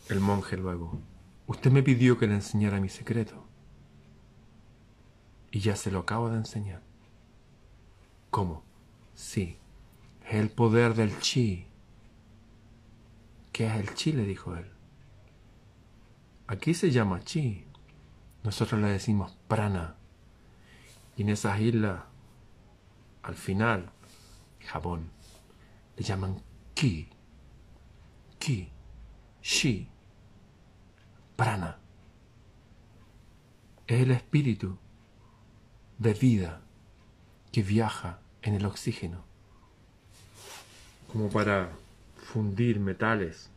[0.08, 0.98] el monje luego,
[1.46, 3.44] usted me pidió que le enseñara mi secreto.
[5.52, 6.82] Y ya se lo acabo de enseñar.
[8.30, 8.64] ¿Cómo?
[9.14, 9.58] Sí,
[10.28, 11.68] el poder del chi.
[13.52, 14.10] ¿Qué es el chi?
[14.10, 14.71] le dijo él.
[16.46, 17.66] Aquí se llama chi.
[18.42, 19.96] Nosotros le decimos prana.
[21.16, 22.02] Y en esas islas,
[23.22, 23.90] al final,
[24.60, 25.10] Japón,
[25.96, 26.42] le llaman
[26.74, 27.08] ki.
[28.38, 28.68] Ki.
[29.40, 29.88] Shi.
[31.36, 31.78] Prana.
[33.86, 34.78] Es el espíritu
[35.98, 36.62] de vida
[37.52, 39.24] que viaja en el oxígeno,
[41.12, 41.70] como para
[42.16, 43.50] fundir metales,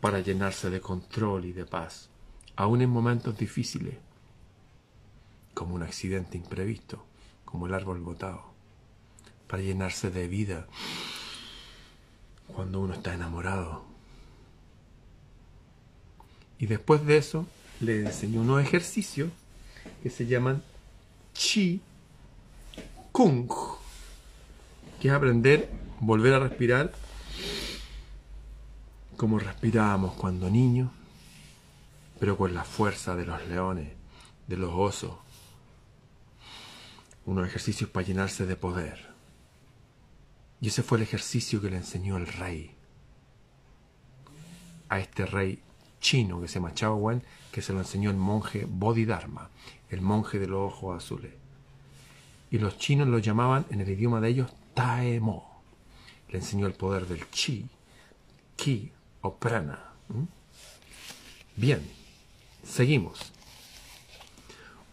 [0.00, 2.08] para llenarse de control y de paz,
[2.56, 3.94] aún en momentos difíciles,
[5.54, 7.04] como un accidente imprevisto,
[7.44, 8.52] como el árbol botado,
[9.46, 10.66] para llenarse de vida
[12.54, 13.84] cuando uno está enamorado,
[16.60, 17.46] Y después de eso
[17.80, 19.30] le enseñó unos ejercicios
[20.02, 20.62] que se llaman
[21.32, 21.80] Chi
[23.12, 23.48] Kung,
[25.00, 26.92] que es aprender, volver a respirar
[29.18, 30.92] como respirábamos cuando niños,
[32.20, 33.92] pero con la fuerza de los leones,
[34.46, 35.10] de los osos.
[37.26, 39.08] Unos ejercicios para llenarse de poder.
[40.60, 42.70] Y ese fue el ejercicio que le enseñó el rey
[44.88, 45.60] a este rey
[46.00, 49.50] chino que se llama Chao que se lo enseñó el monje Bodhidharma,
[49.90, 51.32] el monje de los ojos azules.
[52.52, 55.60] Y los chinos lo llamaban en el idioma de ellos Taemo.
[56.28, 57.68] Le enseñó el poder del chi,
[58.54, 59.92] ki o prana.
[61.56, 61.86] Bien,
[62.64, 63.32] seguimos.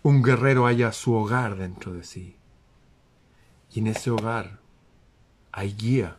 [0.04, 2.36] Un guerrero halla su hogar dentro de sí.
[3.74, 4.60] Y en ese hogar
[5.52, 6.18] hay guía,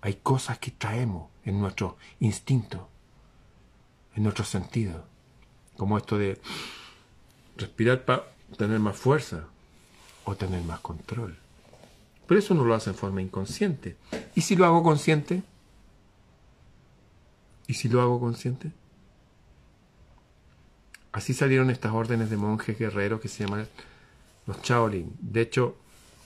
[0.00, 2.88] hay cosas que traemos en nuestro instinto,
[4.14, 5.04] en nuestro sentido,
[5.76, 6.40] como esto de
[7.56, 8.24] respirar para
[8.56, 9.44] tener más fuerza
[10.24, 11.36] o tener más control.
[12.26, 13.96] Pero eso no lo hace en forma inconsciente.
[14.34, 15.42] ¿Y si lo hago consciente?
[17.68, 18.72] ¿Y si lo hago consciente?
[21.12, 23.68] Así salieron estas órdenes de monjes guerreros que se llaman
[24.46, 25.14] los Shaolin.
[25.20, 25.76] De hecho,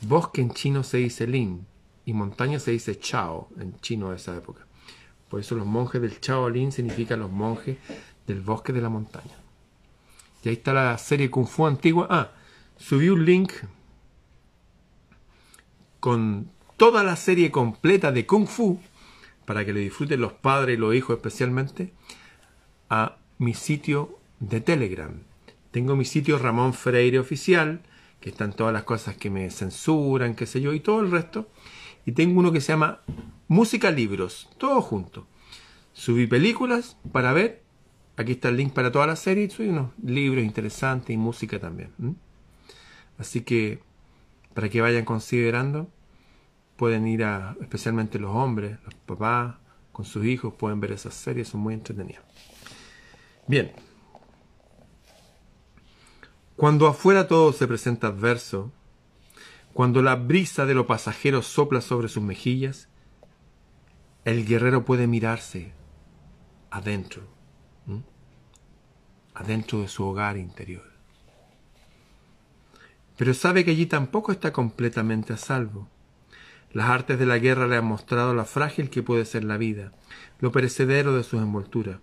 [0.03, 1.67] bosque en chino se dice Lin,
[2.05, 4.67] y montaña se dice Chao en chino de esa época.
[5.29, 7.77] Por eso los monjes del Shaolin significan los monjes
[8.27, 9.37] del bosque de la montaña.
[10.45, 12.07] Y ahí está la serie Kung Fu antigua.
[12.09, 12.33] Ah,
[12.77, 13.53] subí un link
[15.99, 18.81] con toda la serie completa de Kung Fu
[19.45, 21.93] para que lo disfruten los padres y los hijos especialmente
[22.89, 25.13] a mi sitio de Telegram.
[25.71, 27.81] Tengo mi sitio Ramón Freire Oficial,
[28.21, 31.49] que están todas las cosas que me censuran, qué sé yo, y todo el resto
[32.05, 33.01] y tengo uno que se llama
[33.49, 35.27] Música Libros, todo junto.
[35.93, 37.63] Subí películas para ver,
[38.17, 41.91] aquí está el link para toda la serie, subí unos libros interesantes y música también.
[43.19, 43.81] Así que,
[44.55, 45.89] para que vayan considerando,
[46.83, 49.55] pueden ir a, especialmente los hombres, los papás,
[49.93, 52.25] con sus hijos, pueden ver esas series, son muy entretenidas.
[53.47, 53.71] Bien.
[56.57, 58.73] Cuando afuera todo se presenta adverso,
[59.73, 62.89] cuando la brisa de lo pasajero sopla sobre sus mejillas,
[64.25, 65.73] el guerrero puede mirarse
[66.69, 67.23] adentro,
[69.35, 70.91] adentro de su hogar interior.
[73.17, 75.92] Pero sabe que allí tampoco está completamente a salvo.
[76.73, 79.93] Las artes de la guerra le han mostrado lo frágil que puede ser la vida,
[80.41, 81.99] lo perecedero de sus envolturas.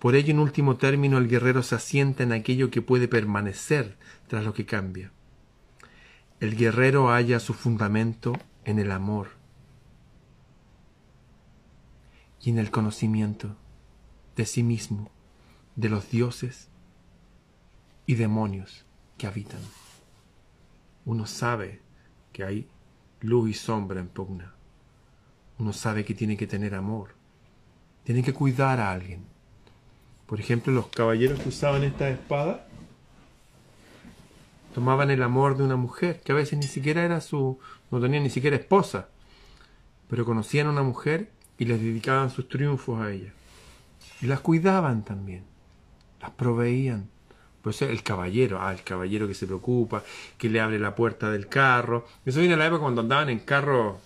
[0.00, 3.96] Por ello, en último término, el guerrero se asienta en aquello que puede permanecer
[4.28, 5.12] tras lo que cambia.
[6.40, 8.32] El guerrero halla su fundamento
[8.64, 9.28] en el amor
[12.40, 13.56] y en el conocimiento
[14.36, 15.10] de sí mismo,
[15.76, 16.68] de los dioses
[18.06, 18.86] y demonios
[19.18, 19.60] que habitan.
[21.04, 21.82] Uno sabe
[22.32, 22.68] que hay
[23.20, 24.52] luz y sombra en pugna.
[25.58, 27.14] Uno sabe que tiene que tener amor.
[28.04, 29.24] Tiene que cuidar a alguien.
[30.26, 32.66] Por ejemplo, los caballeros que usaban esta espada
[34.74, 37.58] tomaban el amor de una mujer, que a veces ni siquiera era su,
[37.90, 39.08] no tenía ni siquiera esposa,
[40.08, 43.32] pero conocían a una mujer y les dedicaban sus triunfos a ella.
[44.20, 45.44] Y las cuidaban también,
[46.20, 47.08] las proveían.
[47.62, 50.02] Pues el caballero, ah, el caballero que se preocupa,
[50.38, 52.06] que le abre la puerta del carro.
[52.24, 53.98] Eso viene a la época cuando andaban en carro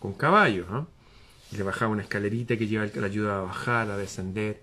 [0.00, 0.88] con caballos, ¿no?
[1.52, 4.62] Y le bajaba una escalerita que lleva, le ayuda a bajar, a descender.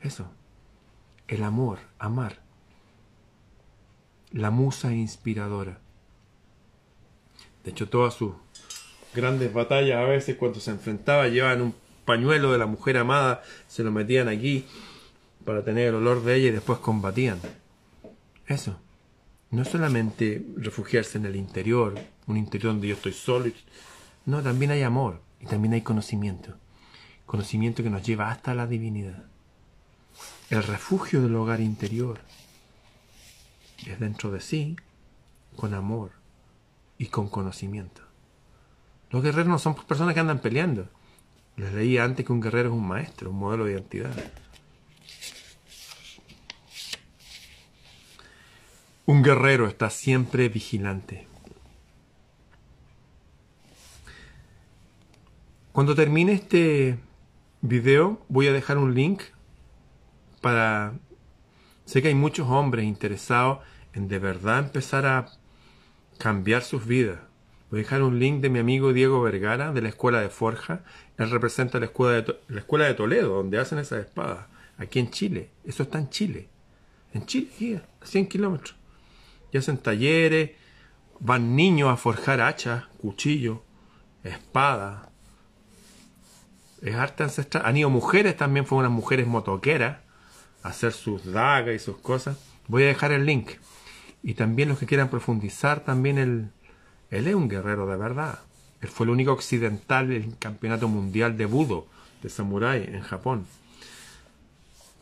[0.00, 0.28] Eso.
[1.28, 2.48] El amor, amar
[4.32, 5.78] la musa inspiradora.
[7.64, 8.32] De hecho, todas sus
[9.14, 13.82] grandes batallas a veces cuando se enfrentaba llevaban un pañuelo de la mujer amada, se
[13.82, 14.66] lo metían aquí
[15.44, 17.40] para tener el olor de ella y después combatían.
[18.48, 18.80] Eso.
[19.50, 21.94] No solamente refugiarse en el interior,
[22.26, 23.50] un interior donde yo estoy solo.
[24.26, 26.54] No, también hay amor y también hay conocimiento.
[27.26, 29.24] Conocimiento que nos lleva hasta la divinidad.
[30.50, 32.20] El refugio del hogar interior
[33.86, 34.76] es dentro de sí,
[35.56, 36.12] con amor
[36.96, 38.02] y con conocimiento.
[39.10, 40.88] Los guerreros no son personas que andan peleando.
[41.56, 44.12] Les leí antes que un guerrero es un maestro, un modelo de identidad.
[49.08, 51.26] Un guerrero está siempre vigilante.
[55.72, 56.98] Cuando termine este
[57.62, 59.22] video voy a dejar un link
[60.42, 60.92] para
[61.86, 63.60] Sé que hay muchos hombres interesados
[63.94, 65.30] en de verdad empezar a
[66.18, 67.20] cambiar sus vidas.
[67.70, 70.84] Voy a dejar un link de mi amigo Diego Vergara de la Escuela de Forja.
[71.16, 74.48] Él representa la Escuela de, la escuela de Toledo, donde hacen esas espadas.
[74.76, 75.48] aquí en Chile.
[75.64, 76.50] Eso está en Chile.
[77.14, 78.78] En Chile, a 100 kilómetros.
[79.52, 80.50] Y hacen talleres,
[81.20, 83.58] van niños a forjar hachas, cuchillos,
[84.22, 85.08] espadas.
[86.82, 87.64] Es arte ancestral.
[87.66, 89.98] Han ido mujeres también, fueron unas mujeres motoqueras
[90.62, 92.38] a hacer sus dagas y sus cosas.
[92.68, 93.52] Voy a dejar el link.
[94.22, 96.50] Y también los que quieran profundizar, también él,
[97.10, 98.40] él es un guerrero de verdad.
[98.80, 101.86] Él fue el único occidental en el campeonato mundial de budo,
[102.22, 103.46] de samurái, en Japón.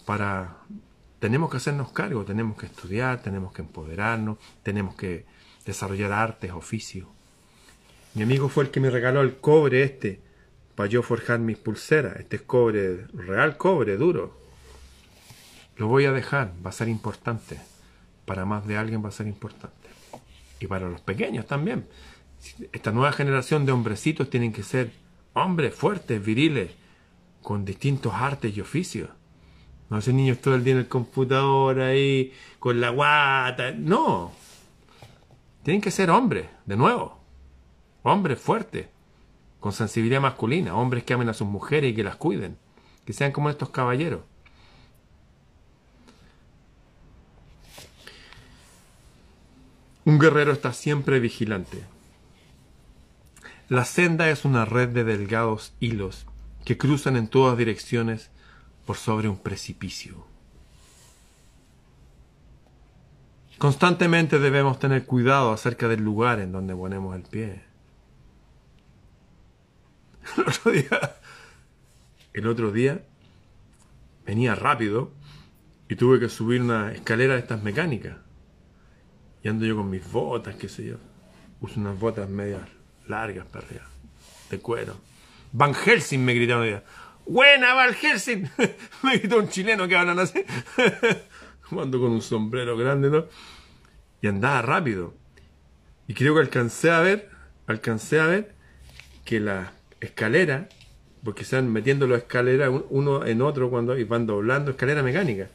[0.07, 0.57] Para
[1.27, 5.25] tenemos que hacernos cargo, tenemos que estudiar, tenemos que empoderarnos, tenemos que
[5.65, 7.09] desarrollar artes, oficios.
[8.15, 10.21] Mi amigo fue el que me regaló el cobre este
[10.77, 12.15] para yo forjar mis pulseras.
[12.21, 14.41] Este es cobre, real cobre, duro.
[15.77, 17.59] Lo voy a dejar, va a ser importante.
[18.25, 19.89] Para más de alguien va a ser importante.
[20.61, 21.89] Y para los pequeños también.
[22.73, 24.93] Esta nueva generación de hombrecitos tienen que ser
[25.33, 26.71] hombres fuertes, viriles,
[27.43, 29.11] con distintos artes y oficios.
[29.89, 33.71] No ser niños todo el día en el computador ahí, con la guata.
[33.73, 34.33] No.
[35.63, 37.21] Tienen que ser hombres, de nuevo.
[38.03, 38.87] Hombres fuertes,
[39.61, 40.75] con sensibilidad masculina.
[40.75, 42.57] Hombres que amen a sus mujeres y que las cuiden.
[43.05, 44.23] Que sean como estos caballeros.
[50.05, 51.83] Un guerrero está siempre vigilante.
[53.69, 56.27] La senda es una red de delgados hilos
[56.65, 58.31] que cruzan en todas direcciones
[58.87, 60.25] por sobre un precipicio.
[63.59, 67.63] Constantemente debemos tener cuidado acerca del lugar en donde ponemos el pie.
[70.37, 71.17] El otro día,
[72.33, 73.01] el otro día
[74.27, 75.13] venía rápido
[75.89, 78.17] y tuve que subir una escalera de estas mecánicas.
[79.43, 80.97] Y ando yo con mis botas, qué sé yo.
[81.61, 82.69] Uso unas botas medias
[83.07, 83.85] largas para arriba,
[84.51, 84.97] de cuero.
[85.53, 86.83] Van Helsing me gritaron.
[87.27, 88.49] ¡Buena, Van Helsing!
[89.03, 90.45] me gritó un chileno que hablan así.
[91.71, 93.27] Ando con un sombrero grande, ¿no?
[94.23, 95.15] Y andaba rápido.
[96.07, 97.29] Y creo que alcancé a ver,
[97.67, 98.55] alcancé a ver
[99.25, 100.69] que la escalera,
[101.25, 105.49] porque se van metiendo las escaleras uno en otro cuando y van doblando escalera mecánica.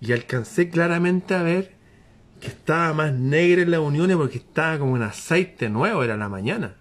[0.00, 1.74] Y alcancé claramente a ver
[2.40, 6.30] que estaba más negra en las uniones porque estaba como en aceite nuevo, era la
[6.30, 6.76] mañana.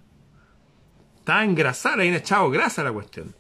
[1.26, 3.34] Estaba engrasada, ahí echado grasa la cuestión.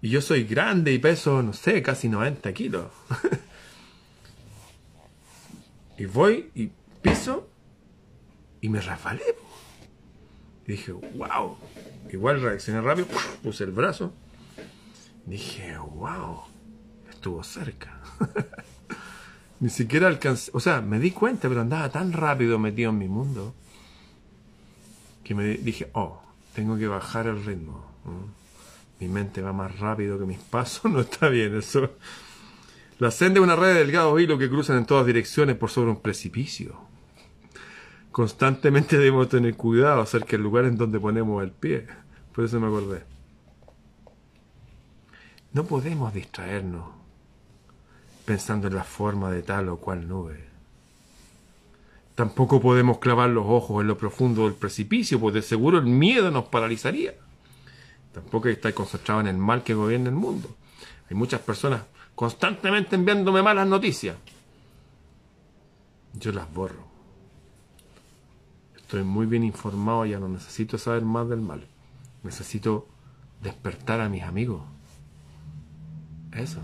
[0.00, 2.86] Y yo soy grande y peso, no sé, casi 90 kilos.
[5.98, 6.70] y voy y
[7.02, 7.46] piso
[8.62, 9.36] y me resbalé.
[10.66, 11.58] Y dije, wow.
[12.10, 13.08] Igual reaccioné rápido,
[13.42, 14.14] puse el brazo.
[15.26, 16.40] Dije, wow,
[17.10, 18.00] estuvo cerca.
[19.60, 23.08] Ni siquiera alcancé, o sea, me di cuenta, pero andaba tan rápido metido en mi
[23.08, 23.54] mundo
[25.30, 26.20] que me dije, oh,
[26.56, 27.84] tengo que bajar el ritmo.
[28.98, 31.88] Mi mente va más rápido que mis pasos, no está bien eso.
[32.98, 35.92] La senda es una red de delgados hilos que cruzan en todas direcciones por sobre
[35.92, 36.80] un precipicio.
[38.10, 41.86] Constantemente debemos tener cuidado acerca del lugar en donde ponemos el pie.
[42.34, 43.04] Por eso me acordé.
[45.52, 46.86] No podemos distraernos
[48.24, 50.49] pensando en la forma de tal o cual nube.
[52.14, 56.30] Tampoco podemos clavar los ojos en lo profundo del precipicio, pues de seguro el miedo
[56.30, 57.14] nos paralizaría.
[58.12, 60.54] Tampoco hay que estar concentrado en el mal que gobierna el mundo.
[61.08, 61.82] Hay muchas personas
[62.14, 64.16] constantemente enviándome malas noticias.
[66.14, 66.90] Yo las borro.
[68.76, 71.66] Estoy muy bien informado, ya no necesito saber más del mal.
[72.22, 72.88] Necesito
[73.42, 74.62] despertar a mis amigos.
[76.32, 76.60] Eso.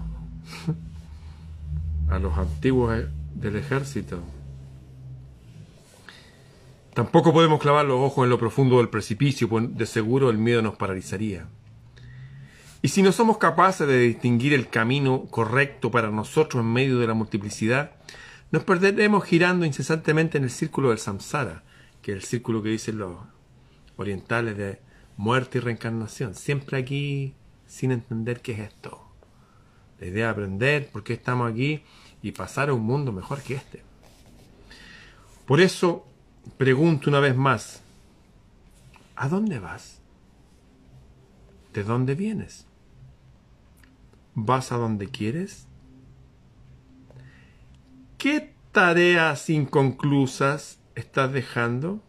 [2.11, 4.21] a los antiguos eh, del ejército.
[6.97, 10.63] Tampoco podemos clavar los ojos en lo profundo del precipicio, pues de seguro el miedo
[10.63, 11.47] nos paralizaría.
[12.81, 17.07] Y si no somos capaces de distinguir el camino correcto para nosotros en medio de
[17.07, 17.91] la multiplicidad,
[18.51, 21.65] nos perderemos girando incesantemente en el círculo del samsara,
[22.01, 23.15] que es el círculo que dicen los
[23.99, 24.81] orientales de
[25.19, 26.35] muerte y reencarnación.
[26.35, 27.35] Siempre aquí
[27.67, 29.07] sin entender qué es esto.
[30.01, 31.83] La idea de aprender por qué estamos aquí
[32.23, 33.83] y pasar a un mundo mejor que este.
[35.45, 36.07] Por eso
[36.59, 37.83] pregunto una vez más,
[39.15, 40.01] ¿a dónde vas?
[41.73, 42.67] ¿De dónde vienes?
[44.35, 45.67] ¿Vas a donde quieres?
[48.19, 52.01] ¿Qué tareas inconclusas estás dejando?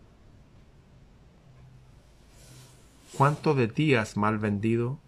[3.13, 4.99] ¿Cuánto de ti has mal vendido?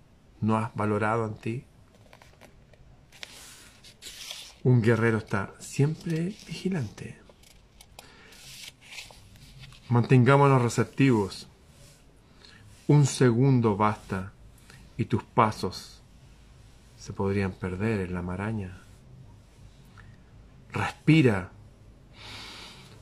[0.41, 1.63] ¿No has valorado en ti?
[4.63, 7.18] Un guerrero está siempre vigilante.
[9.89, 11.47] Mantengámonos receptivos.
[12.85, 14.33] Un segundo basta
[14.97, 16.03] y tus pasos
[16.95, 18.83] se podrían perder en la maraña.
[20.71, 21.49] Respira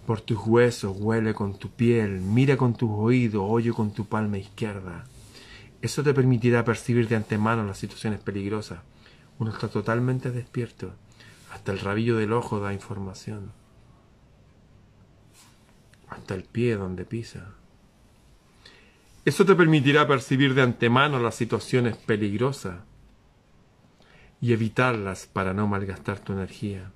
[0.05, 4.37] por tus huesos, huele con tu piel, mira con tus oídos, oye con tu palma
[4.37, 5.03] izquierda.
[5.81, 8.79] Eso te permitirá percibir de antemano las situaciones peligrosas.
[9.39, 10.93] Uno está totalmente despierto.
[11.51, 13.51] Hasta el rabillo del ojo da información.
[16.09, 17.53] Hasta el pie donde pisa.
[19.25, 22.77] Eso te permitirá percibir de antemano las situaciones peligrosas
[24.39, 26.91] y evitarlas para no malgastar tu energía.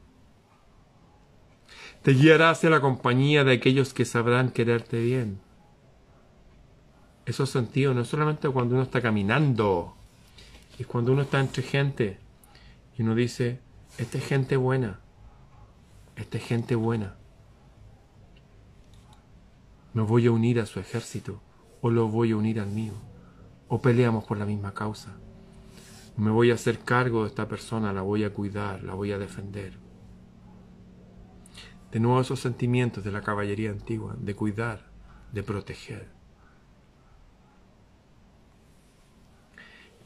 [2.04, 5.40] Te guiará hacia la compañía de aquellos que sabrán quererte bien.
[7.26, 9.96] Esos sentidos no es solamente cuando uno está caminando,
[10.80, 12.18] es cuando uno está entre gente
[12.98, 13.60] y uno dice,
[13.98, 15.00] esta es gente buena,
[16.16, 17.16] esta es gente buena.
[19.94, 21.42] Me voy a unir a su ejército
[21.82, 22.94] o lo voy a unir al mío
[23.68, 25.18] o peleamos por la misma causa.
[26.18, 29.18] Me voy a hacer cargo de esta persona, la voy a cuidar, la voy a
[29.18, 29.92] defender
[31.92, 34.86] de nuevo esos sentimientos de la caballería antigua, de cuidar,
[35.34, 36.08] de proteger.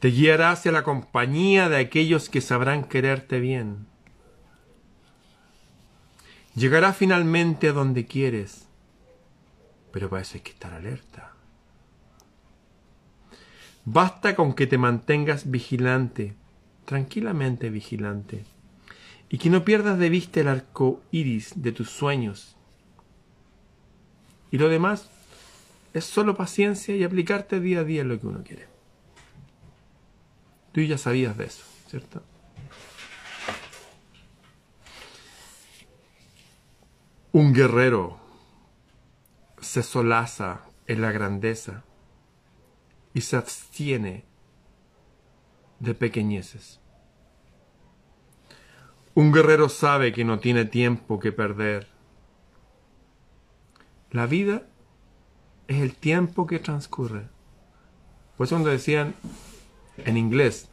[0.00, 3.86] Te guiará hacia la compañía de aquellos que sabrán quererte bien.
[6.54, 8.65] Llegará finalmente a donde quieres,
[9.96, 11.32] pero para eso hay que estar alerta.
[13.86, 16.34] Basta con que te mantengas vigilante,
[16.84, 18.44] tranquilamente vigilante
[19.30, 22.56] y que no pierdas de vista el arco iris de tus sueños.
[24.50, 25.08] Y lo demás
[25.94, 28.66] es solo paciencia y aplicarte día a día en lo que uno quiere.
[30.72, 32.22] Tú ya sabías de eso, ¿cierto?
[37.32, 38.25] Un guerrero
[39.60, 41.84] se solaza en la grandeza
[43.14, 44.24] y se abstiene
[45.80, 46.80] de pequeñeces.
[49.14, 51.88] Un guerrero sabe que no tiene tiempo que perder.
[54.10, 54.66] La vida
[55.68, 57.28] es el tiempo que transcurre.
[58.36, 59.14] Por eso cuando decían
[59.96, 60.68] en inglés,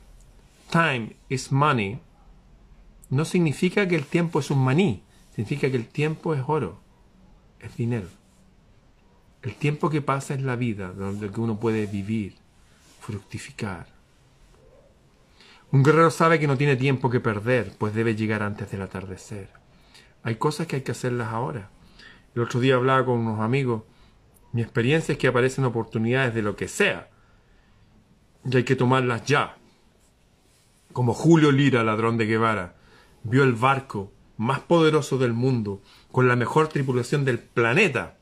[0.70, 2.02] time is money,
[3.10, 5.04] no significa que el tiempo es un maní,
[5.34, 6.82] significa que el tiempo es oro,
[7.60, 8.08] es dinero.
[9.44, 12.36] El tiempo que pasa es la vida, donde uno puede vivir,
[13.02, 13.88] fructificar.
[15.70, 19.50] Un guerrero sabe que no tiene tiempo que perder, pues debe llegar antes del atardecer.
[20.24, 21.72] Hay cosas que hay que hacerlas ahora.
[22.36, 23.84] El otro día hablaba con unos amigos.
[24.54, 27.10] Mi experiencia es que aparecen oportunidades de lo que sea.
[28.46, 29.58] Y hay que tomarlas ya.
[30.94, 32.76] Como Julio Lira, ladrón de Guevara,
[33.24, 35.82] vio el barco más poderoso del mundo,
[36.14, 38.18] con la mejor tripulación del planeta.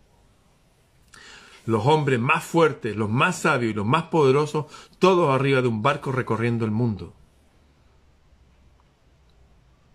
[1.66, 4.66] Los hombres más fuertes, los más sabios y los más poderosos,
[5.00, 7.14] todos arriba de un barco recorriendo el mundo.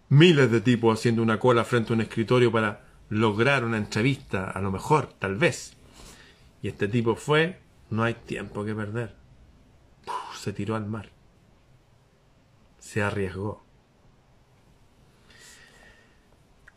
[0.08, 4.60] Miles de tipos haciendo una cola frente a un escritorio para lograr una entrevista, a
[4.60, 5.76] lo mejor, tal vez.
[6.62, 7.58] Y este tipo fue,
[7.90, 9.14] no hay tiempo que perder.
[10.38, 11.10] se tiró al mar.
[12.78, 13.64] Se arriesgó.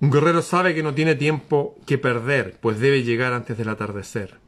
[0.02, 4.40] Un guerrero sabe que no tiene tiempo que perder, pues debe llegar antes del atardecer.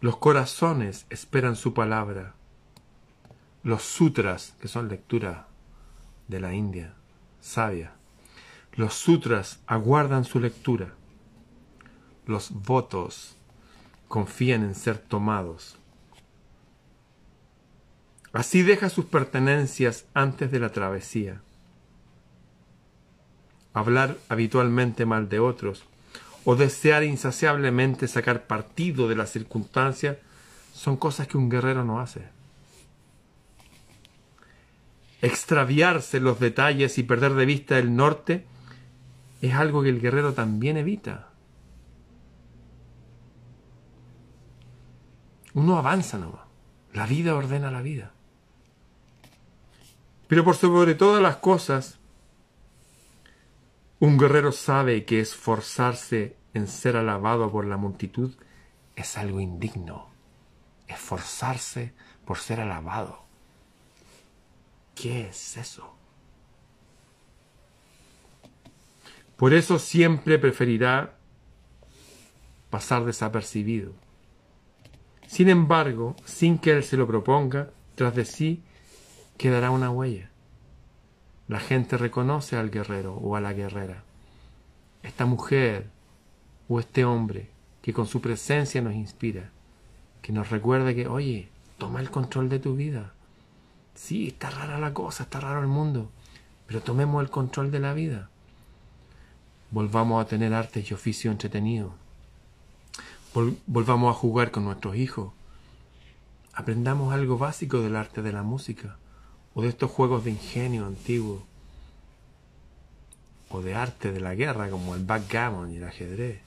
[0.00, 2.34] Los corazones esperan su palabra.
[3.64, 5.46] Los sutras, que son lecturas
[6.28, 6.94] de la India,
[7.40, 7.92] sabia.
[8.74, 10.94] Los sutras aguardan su lectura.
[12.26, 13.36] Los votos
[14.06, 15.76] confían en ser tomados.
[18.32, 21.40] Así deja sus pertenencias antes de la travesía.
[23.74, 25.82] Hablar habitualmente mal de otros
[26.44, 30.16] o desear insaciablemente sacar partido de las circunstancias
[30.72, 32.38] son cosas que un guerrero no hace
[35.22, 38.46] extraviarse los detalles y perder de vista el norte
[39.40, 41.28] es algo que el guerrero también evita.
[45.54, 46.42] Uno avanza nomás.
[46.92, 48.12] La vida ordena la vida.
[50.26, 51.97] Pero por sobre todas las cosas,
[54.00, 58.34] un guerrero sabe que esforzarse en ser alabado por la multitud
[58.94, 60.08] es algo indigno.
[60.86, 61.92] Esforzarse
[62.24, 63.24] por ser alabado.
[64.94, 65.94] ¿Qué es eso?
[69.36, 71.16] Por eso siempre preferirá
[72.70, 73.92] pasar desapercibido.
[75.26, 78.62] Sin embargo, sin que él se lo proponga, tras de sí
[79.36, 80.30] quedará una huella.
[81.48, 84.04] La gente reconoce al guerrero o a la guerrera.
[85.02, 85.88] Esta mujer
[86.68, 87.50] o este hombre
[87.82, 89.50] que con su presencia nos inspira,
[90.22, 93.12] que nos recuerda que, oye, toma el control de tu vida
[93.98, 96.08] Sí, está rara la cosa, está raro el mundo,
[96.68, 98.30] pero tomemos el control de la vida.
[99.72, 101.92] Volvamos a tener arte y oficio entretenido.
[103.66, 105.32] volvamos a jugar con nuestros hijos.
[106.54, 108.96] Aprendamos algo básico del arte de la música
[109.54, 111.42] o de estos juegos de ingenio antiguos
[113.50, 116.40] o de arte de la guerra como el backgammon y el ajedrez.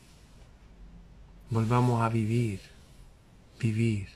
[1.50, 2.62] Volvamos a vivir,
[3.60, 4.08] vivir.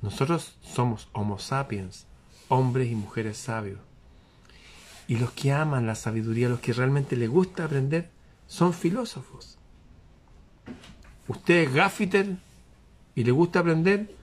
[0.00, 2.06] Nosotros somos Homo sapiens,
[2.48, 3.80] hombres y mujeres sabios.
[5.06, 8.10] Y los que aman la sabiduría, los que realmente les gusta aprender,
[8.46, 9.58] son filósofos.
[11.28, 12.36] Usted es gaffiter
[13.14, 14.14] y le gusta aprender,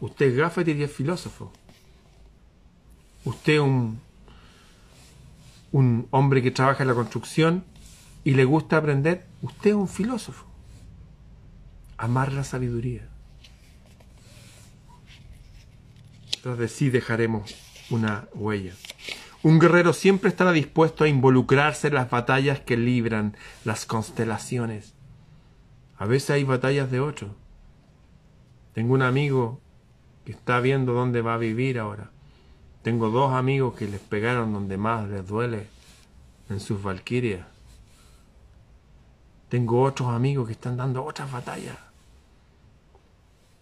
[0.00, 1.52] usted es y es filósofo.
[3.24, 4.00] Usted es un
[5.72, 7.64] un hombre que trabaja en la construcción
[8.24, 10.46] y le gusta aprender, usted es un filósofo.
[11.96, 13.08] Amar la sabiduría.
[16.36, 17.54] Entonces sí dejaremos
[17.90, 18.72] una huella.
[19.42, 24.94] Un guerrero siempre estará dispuesto a involucrarse en las batallas que libran las constelaciones.
[25.96, 27.34] A veces hay batallas de ocho.
[28.72, 29.60] Tengo un amigo
[30.28, 32.10] que está viendo dónde va a vivir ahora.
[32.82, 35.68] Tengo dos amigos que les pegaron donde más les duele,
[36.50, 37.46] en sus valquirias.
[39.48, 41.78] Tengo otros amigos que están dando otras batallas.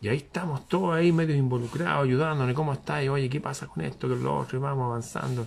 [0.00, 2.56] Y ahí estamos todos ahí medio involucrados, ayudándonos.
[2.56, 3.08] ¿Cómo estáis?
[3.10, 4.08] Oye, ¿qué pasa con esto?
[4.08, 4.58] Que lo otro?
[4.58, 5.46] Y vamos avanzando.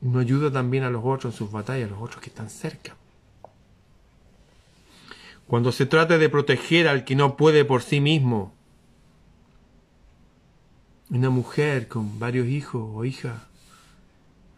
[0.00, 2.96] Uno ayuda también a los otros en sus batallas, a los otros que están cerca.
[5.46, 8.57] Cuando se trata de proteger al que no puede por sí mismo,
[11.10, 13.40] una mujer con varios hijos o hijas,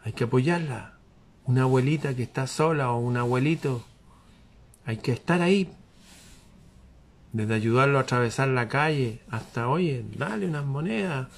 [0.05, 0.95] hay que apoyarla.
[1.45, 3.85] Una abuelita que está sola o un abuelito,
[4.85, 5.73] hay que estar ahí.
[7.33, 11.29] Desde ayudarlo a atravesar la calle hasta, oye, dale unas monedas,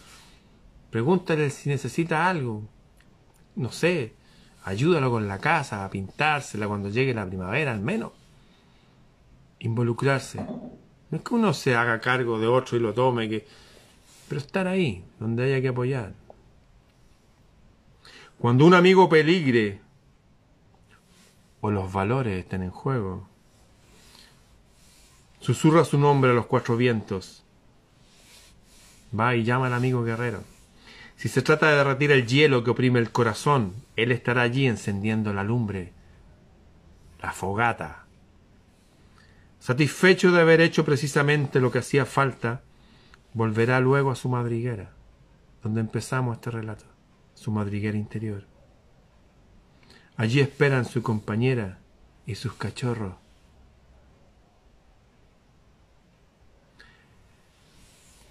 [0.91, 2.63] pregúntale si necesita algo.
[3.55, 4.15] No sé,
[4.65, 8.13] ayúdalo con la casa, a pintársela cuando llegue la primavera al menos.
[9.59, 10.41] Involucrarse.
[10.41, 13.47] No es que uno se haga cargo de otro y lo tome, que
[14.33, 16.15] pero estar ahí, donde haya que apoyar.
[18.39, 19.83] Cuando un amigo peligre
[21.61, 23.29] o los valores estén en juego,
[25.39, 27.45] susurra su nombre a los cuatro vientos.
[29.15, 30.45] Va y llama al amigo guerrero.
[31.17, 35.35] Si se trata de derretir el hielo que oprime el corazón, él estará allí encendiendo
[35.35, 35.93] la lumbre,
[37.21, 38.07] la fogata.
[39.61, 42.63] Satisfecho de haber hecho precisamente lo que hacía falta,
[43.35, 44.91] Volverá luego a su madriguera,
[45.63, 46.85] donde empezamos este relato,
[47.35, 48.45] su madriguera interior.
[50.17, 51.79] Allí esperan su compañera
[52.27, 53.15] y sus cachorros.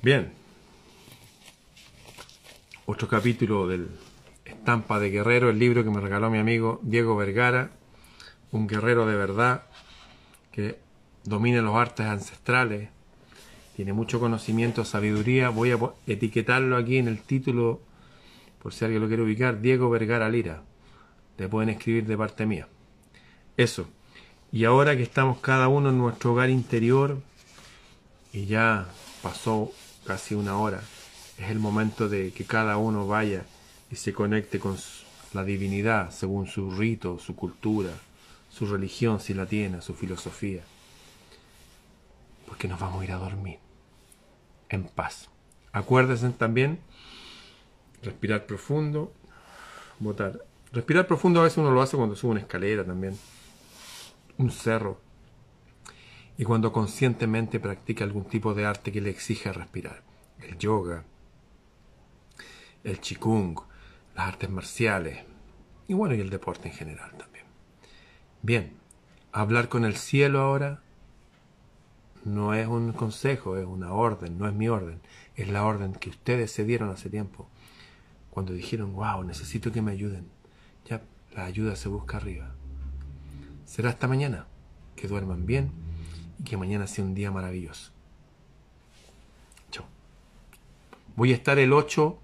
[0.03, 0.33] Bien,
[2.85, 3.89] otro capítulo del
[4.45, 7.71] Estampa de Guerrero, el libro que me regaló mi amigo Diego Vergara,
[8.51, 9.63] un guerrero de verdad
[10.51, 10.79] que
[11.23, 12.89] domina los artes ancestrales,
[13.75, 15.49] tiene mucho conocimiento, sabiduría.
[15.49, 17.81] Voy a etiquetarlo aquí en el título,
[18.61, 20.61] por si alguien lo quiere ubicar, Diego Vergara Lira.
[21.37, 22.67] Le pueden escribir de parte mía.
[23.57, 23.87] Eso.
[24.51, 27.19] Y ahora que estamos cada uno en nuestro hogar interior,
[28.33, 28.87] y ya
[29.23, 29.71] pasó
[30.05, 30.81] casi una hora,
[31.37, 33.45] es el momento de que cada uno vaya
[33.89, 34.77] y se conecte con
[35.33, 37.91] la divinidad según su rito, su cultura,
[38.49, 40.61] su religión si la tiene, su filosofía
[42.61, 43.57] porque nos vamos a ir a dormir
[44.69, 45.31] en paz.
[45.71, 46.79] Acuérdense también
[48.03, 49.11] respirar profundo,
[49.97, 50.45] botar.
[50.71, 53.17] Respirar profundo a veces uno lo hace cuando sube una escalera también,
[54.37, 55.01] un cerro,
[56.37, 60.03] y cuando conscientemente practica algún tipo de arte que le exige respirar.
[60.37, 61.03] El yoga,
[62.83, 63.59] el chikung,
[64.13, 65.25] las artes marciales,
[65.87, 67.45] y bueno, y el deporte en general también.
[68.43, 68.77] Bien,
[69.31, 70.83] hablar con el cielo ahora
[72.23, 74.99] no es un consejo, es una orden, no es mi orden,
[75.35, 77.47] es la orden que ustedes se dieron hace tiempo,
[78.29, 80.27] cuando dijeron, wow, necesito que me ayuden.
[80.87, 81.01] Ya,
[81.35, 82.51] la ayuda se busca arriba.
[83.65, 84.45] Será hasta mañana,
[84.95, 85.71] que duerman bien
[86.39, 87.91] y que mañana sea un día maravilloso.
[89.71, 89.85] Chao.
[91.15, 92.17] Voy a estar el 8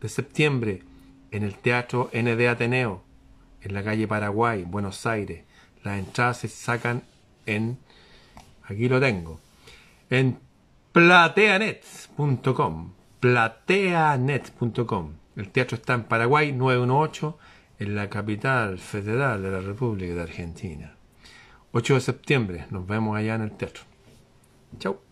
[0.00, 0.82] de septiembre
[1.30, 3.02] en el Teatro ND Ateneo,
[3.62, 5.44] en la calle Paraguay, Buenos Aires.
[5.82, 7.02] Las entradas se sacan
[7.46, 7.78] en
[8.68, 9.40] Aquí lo tengo.
[10.10, 10.38] En
[10.92, 12.92] plateanet.com.
[13.20, 15.12] Plateanet.com.
[15.36, 17.38] El teatro está en Paraguay 918,
[17.78, 20.94] en la capital federal de la República de Argentina.
[21.72, 23.82] 8 de septiembre, nos vemos allá en el teatro.
[24.78, 25.05] Chau.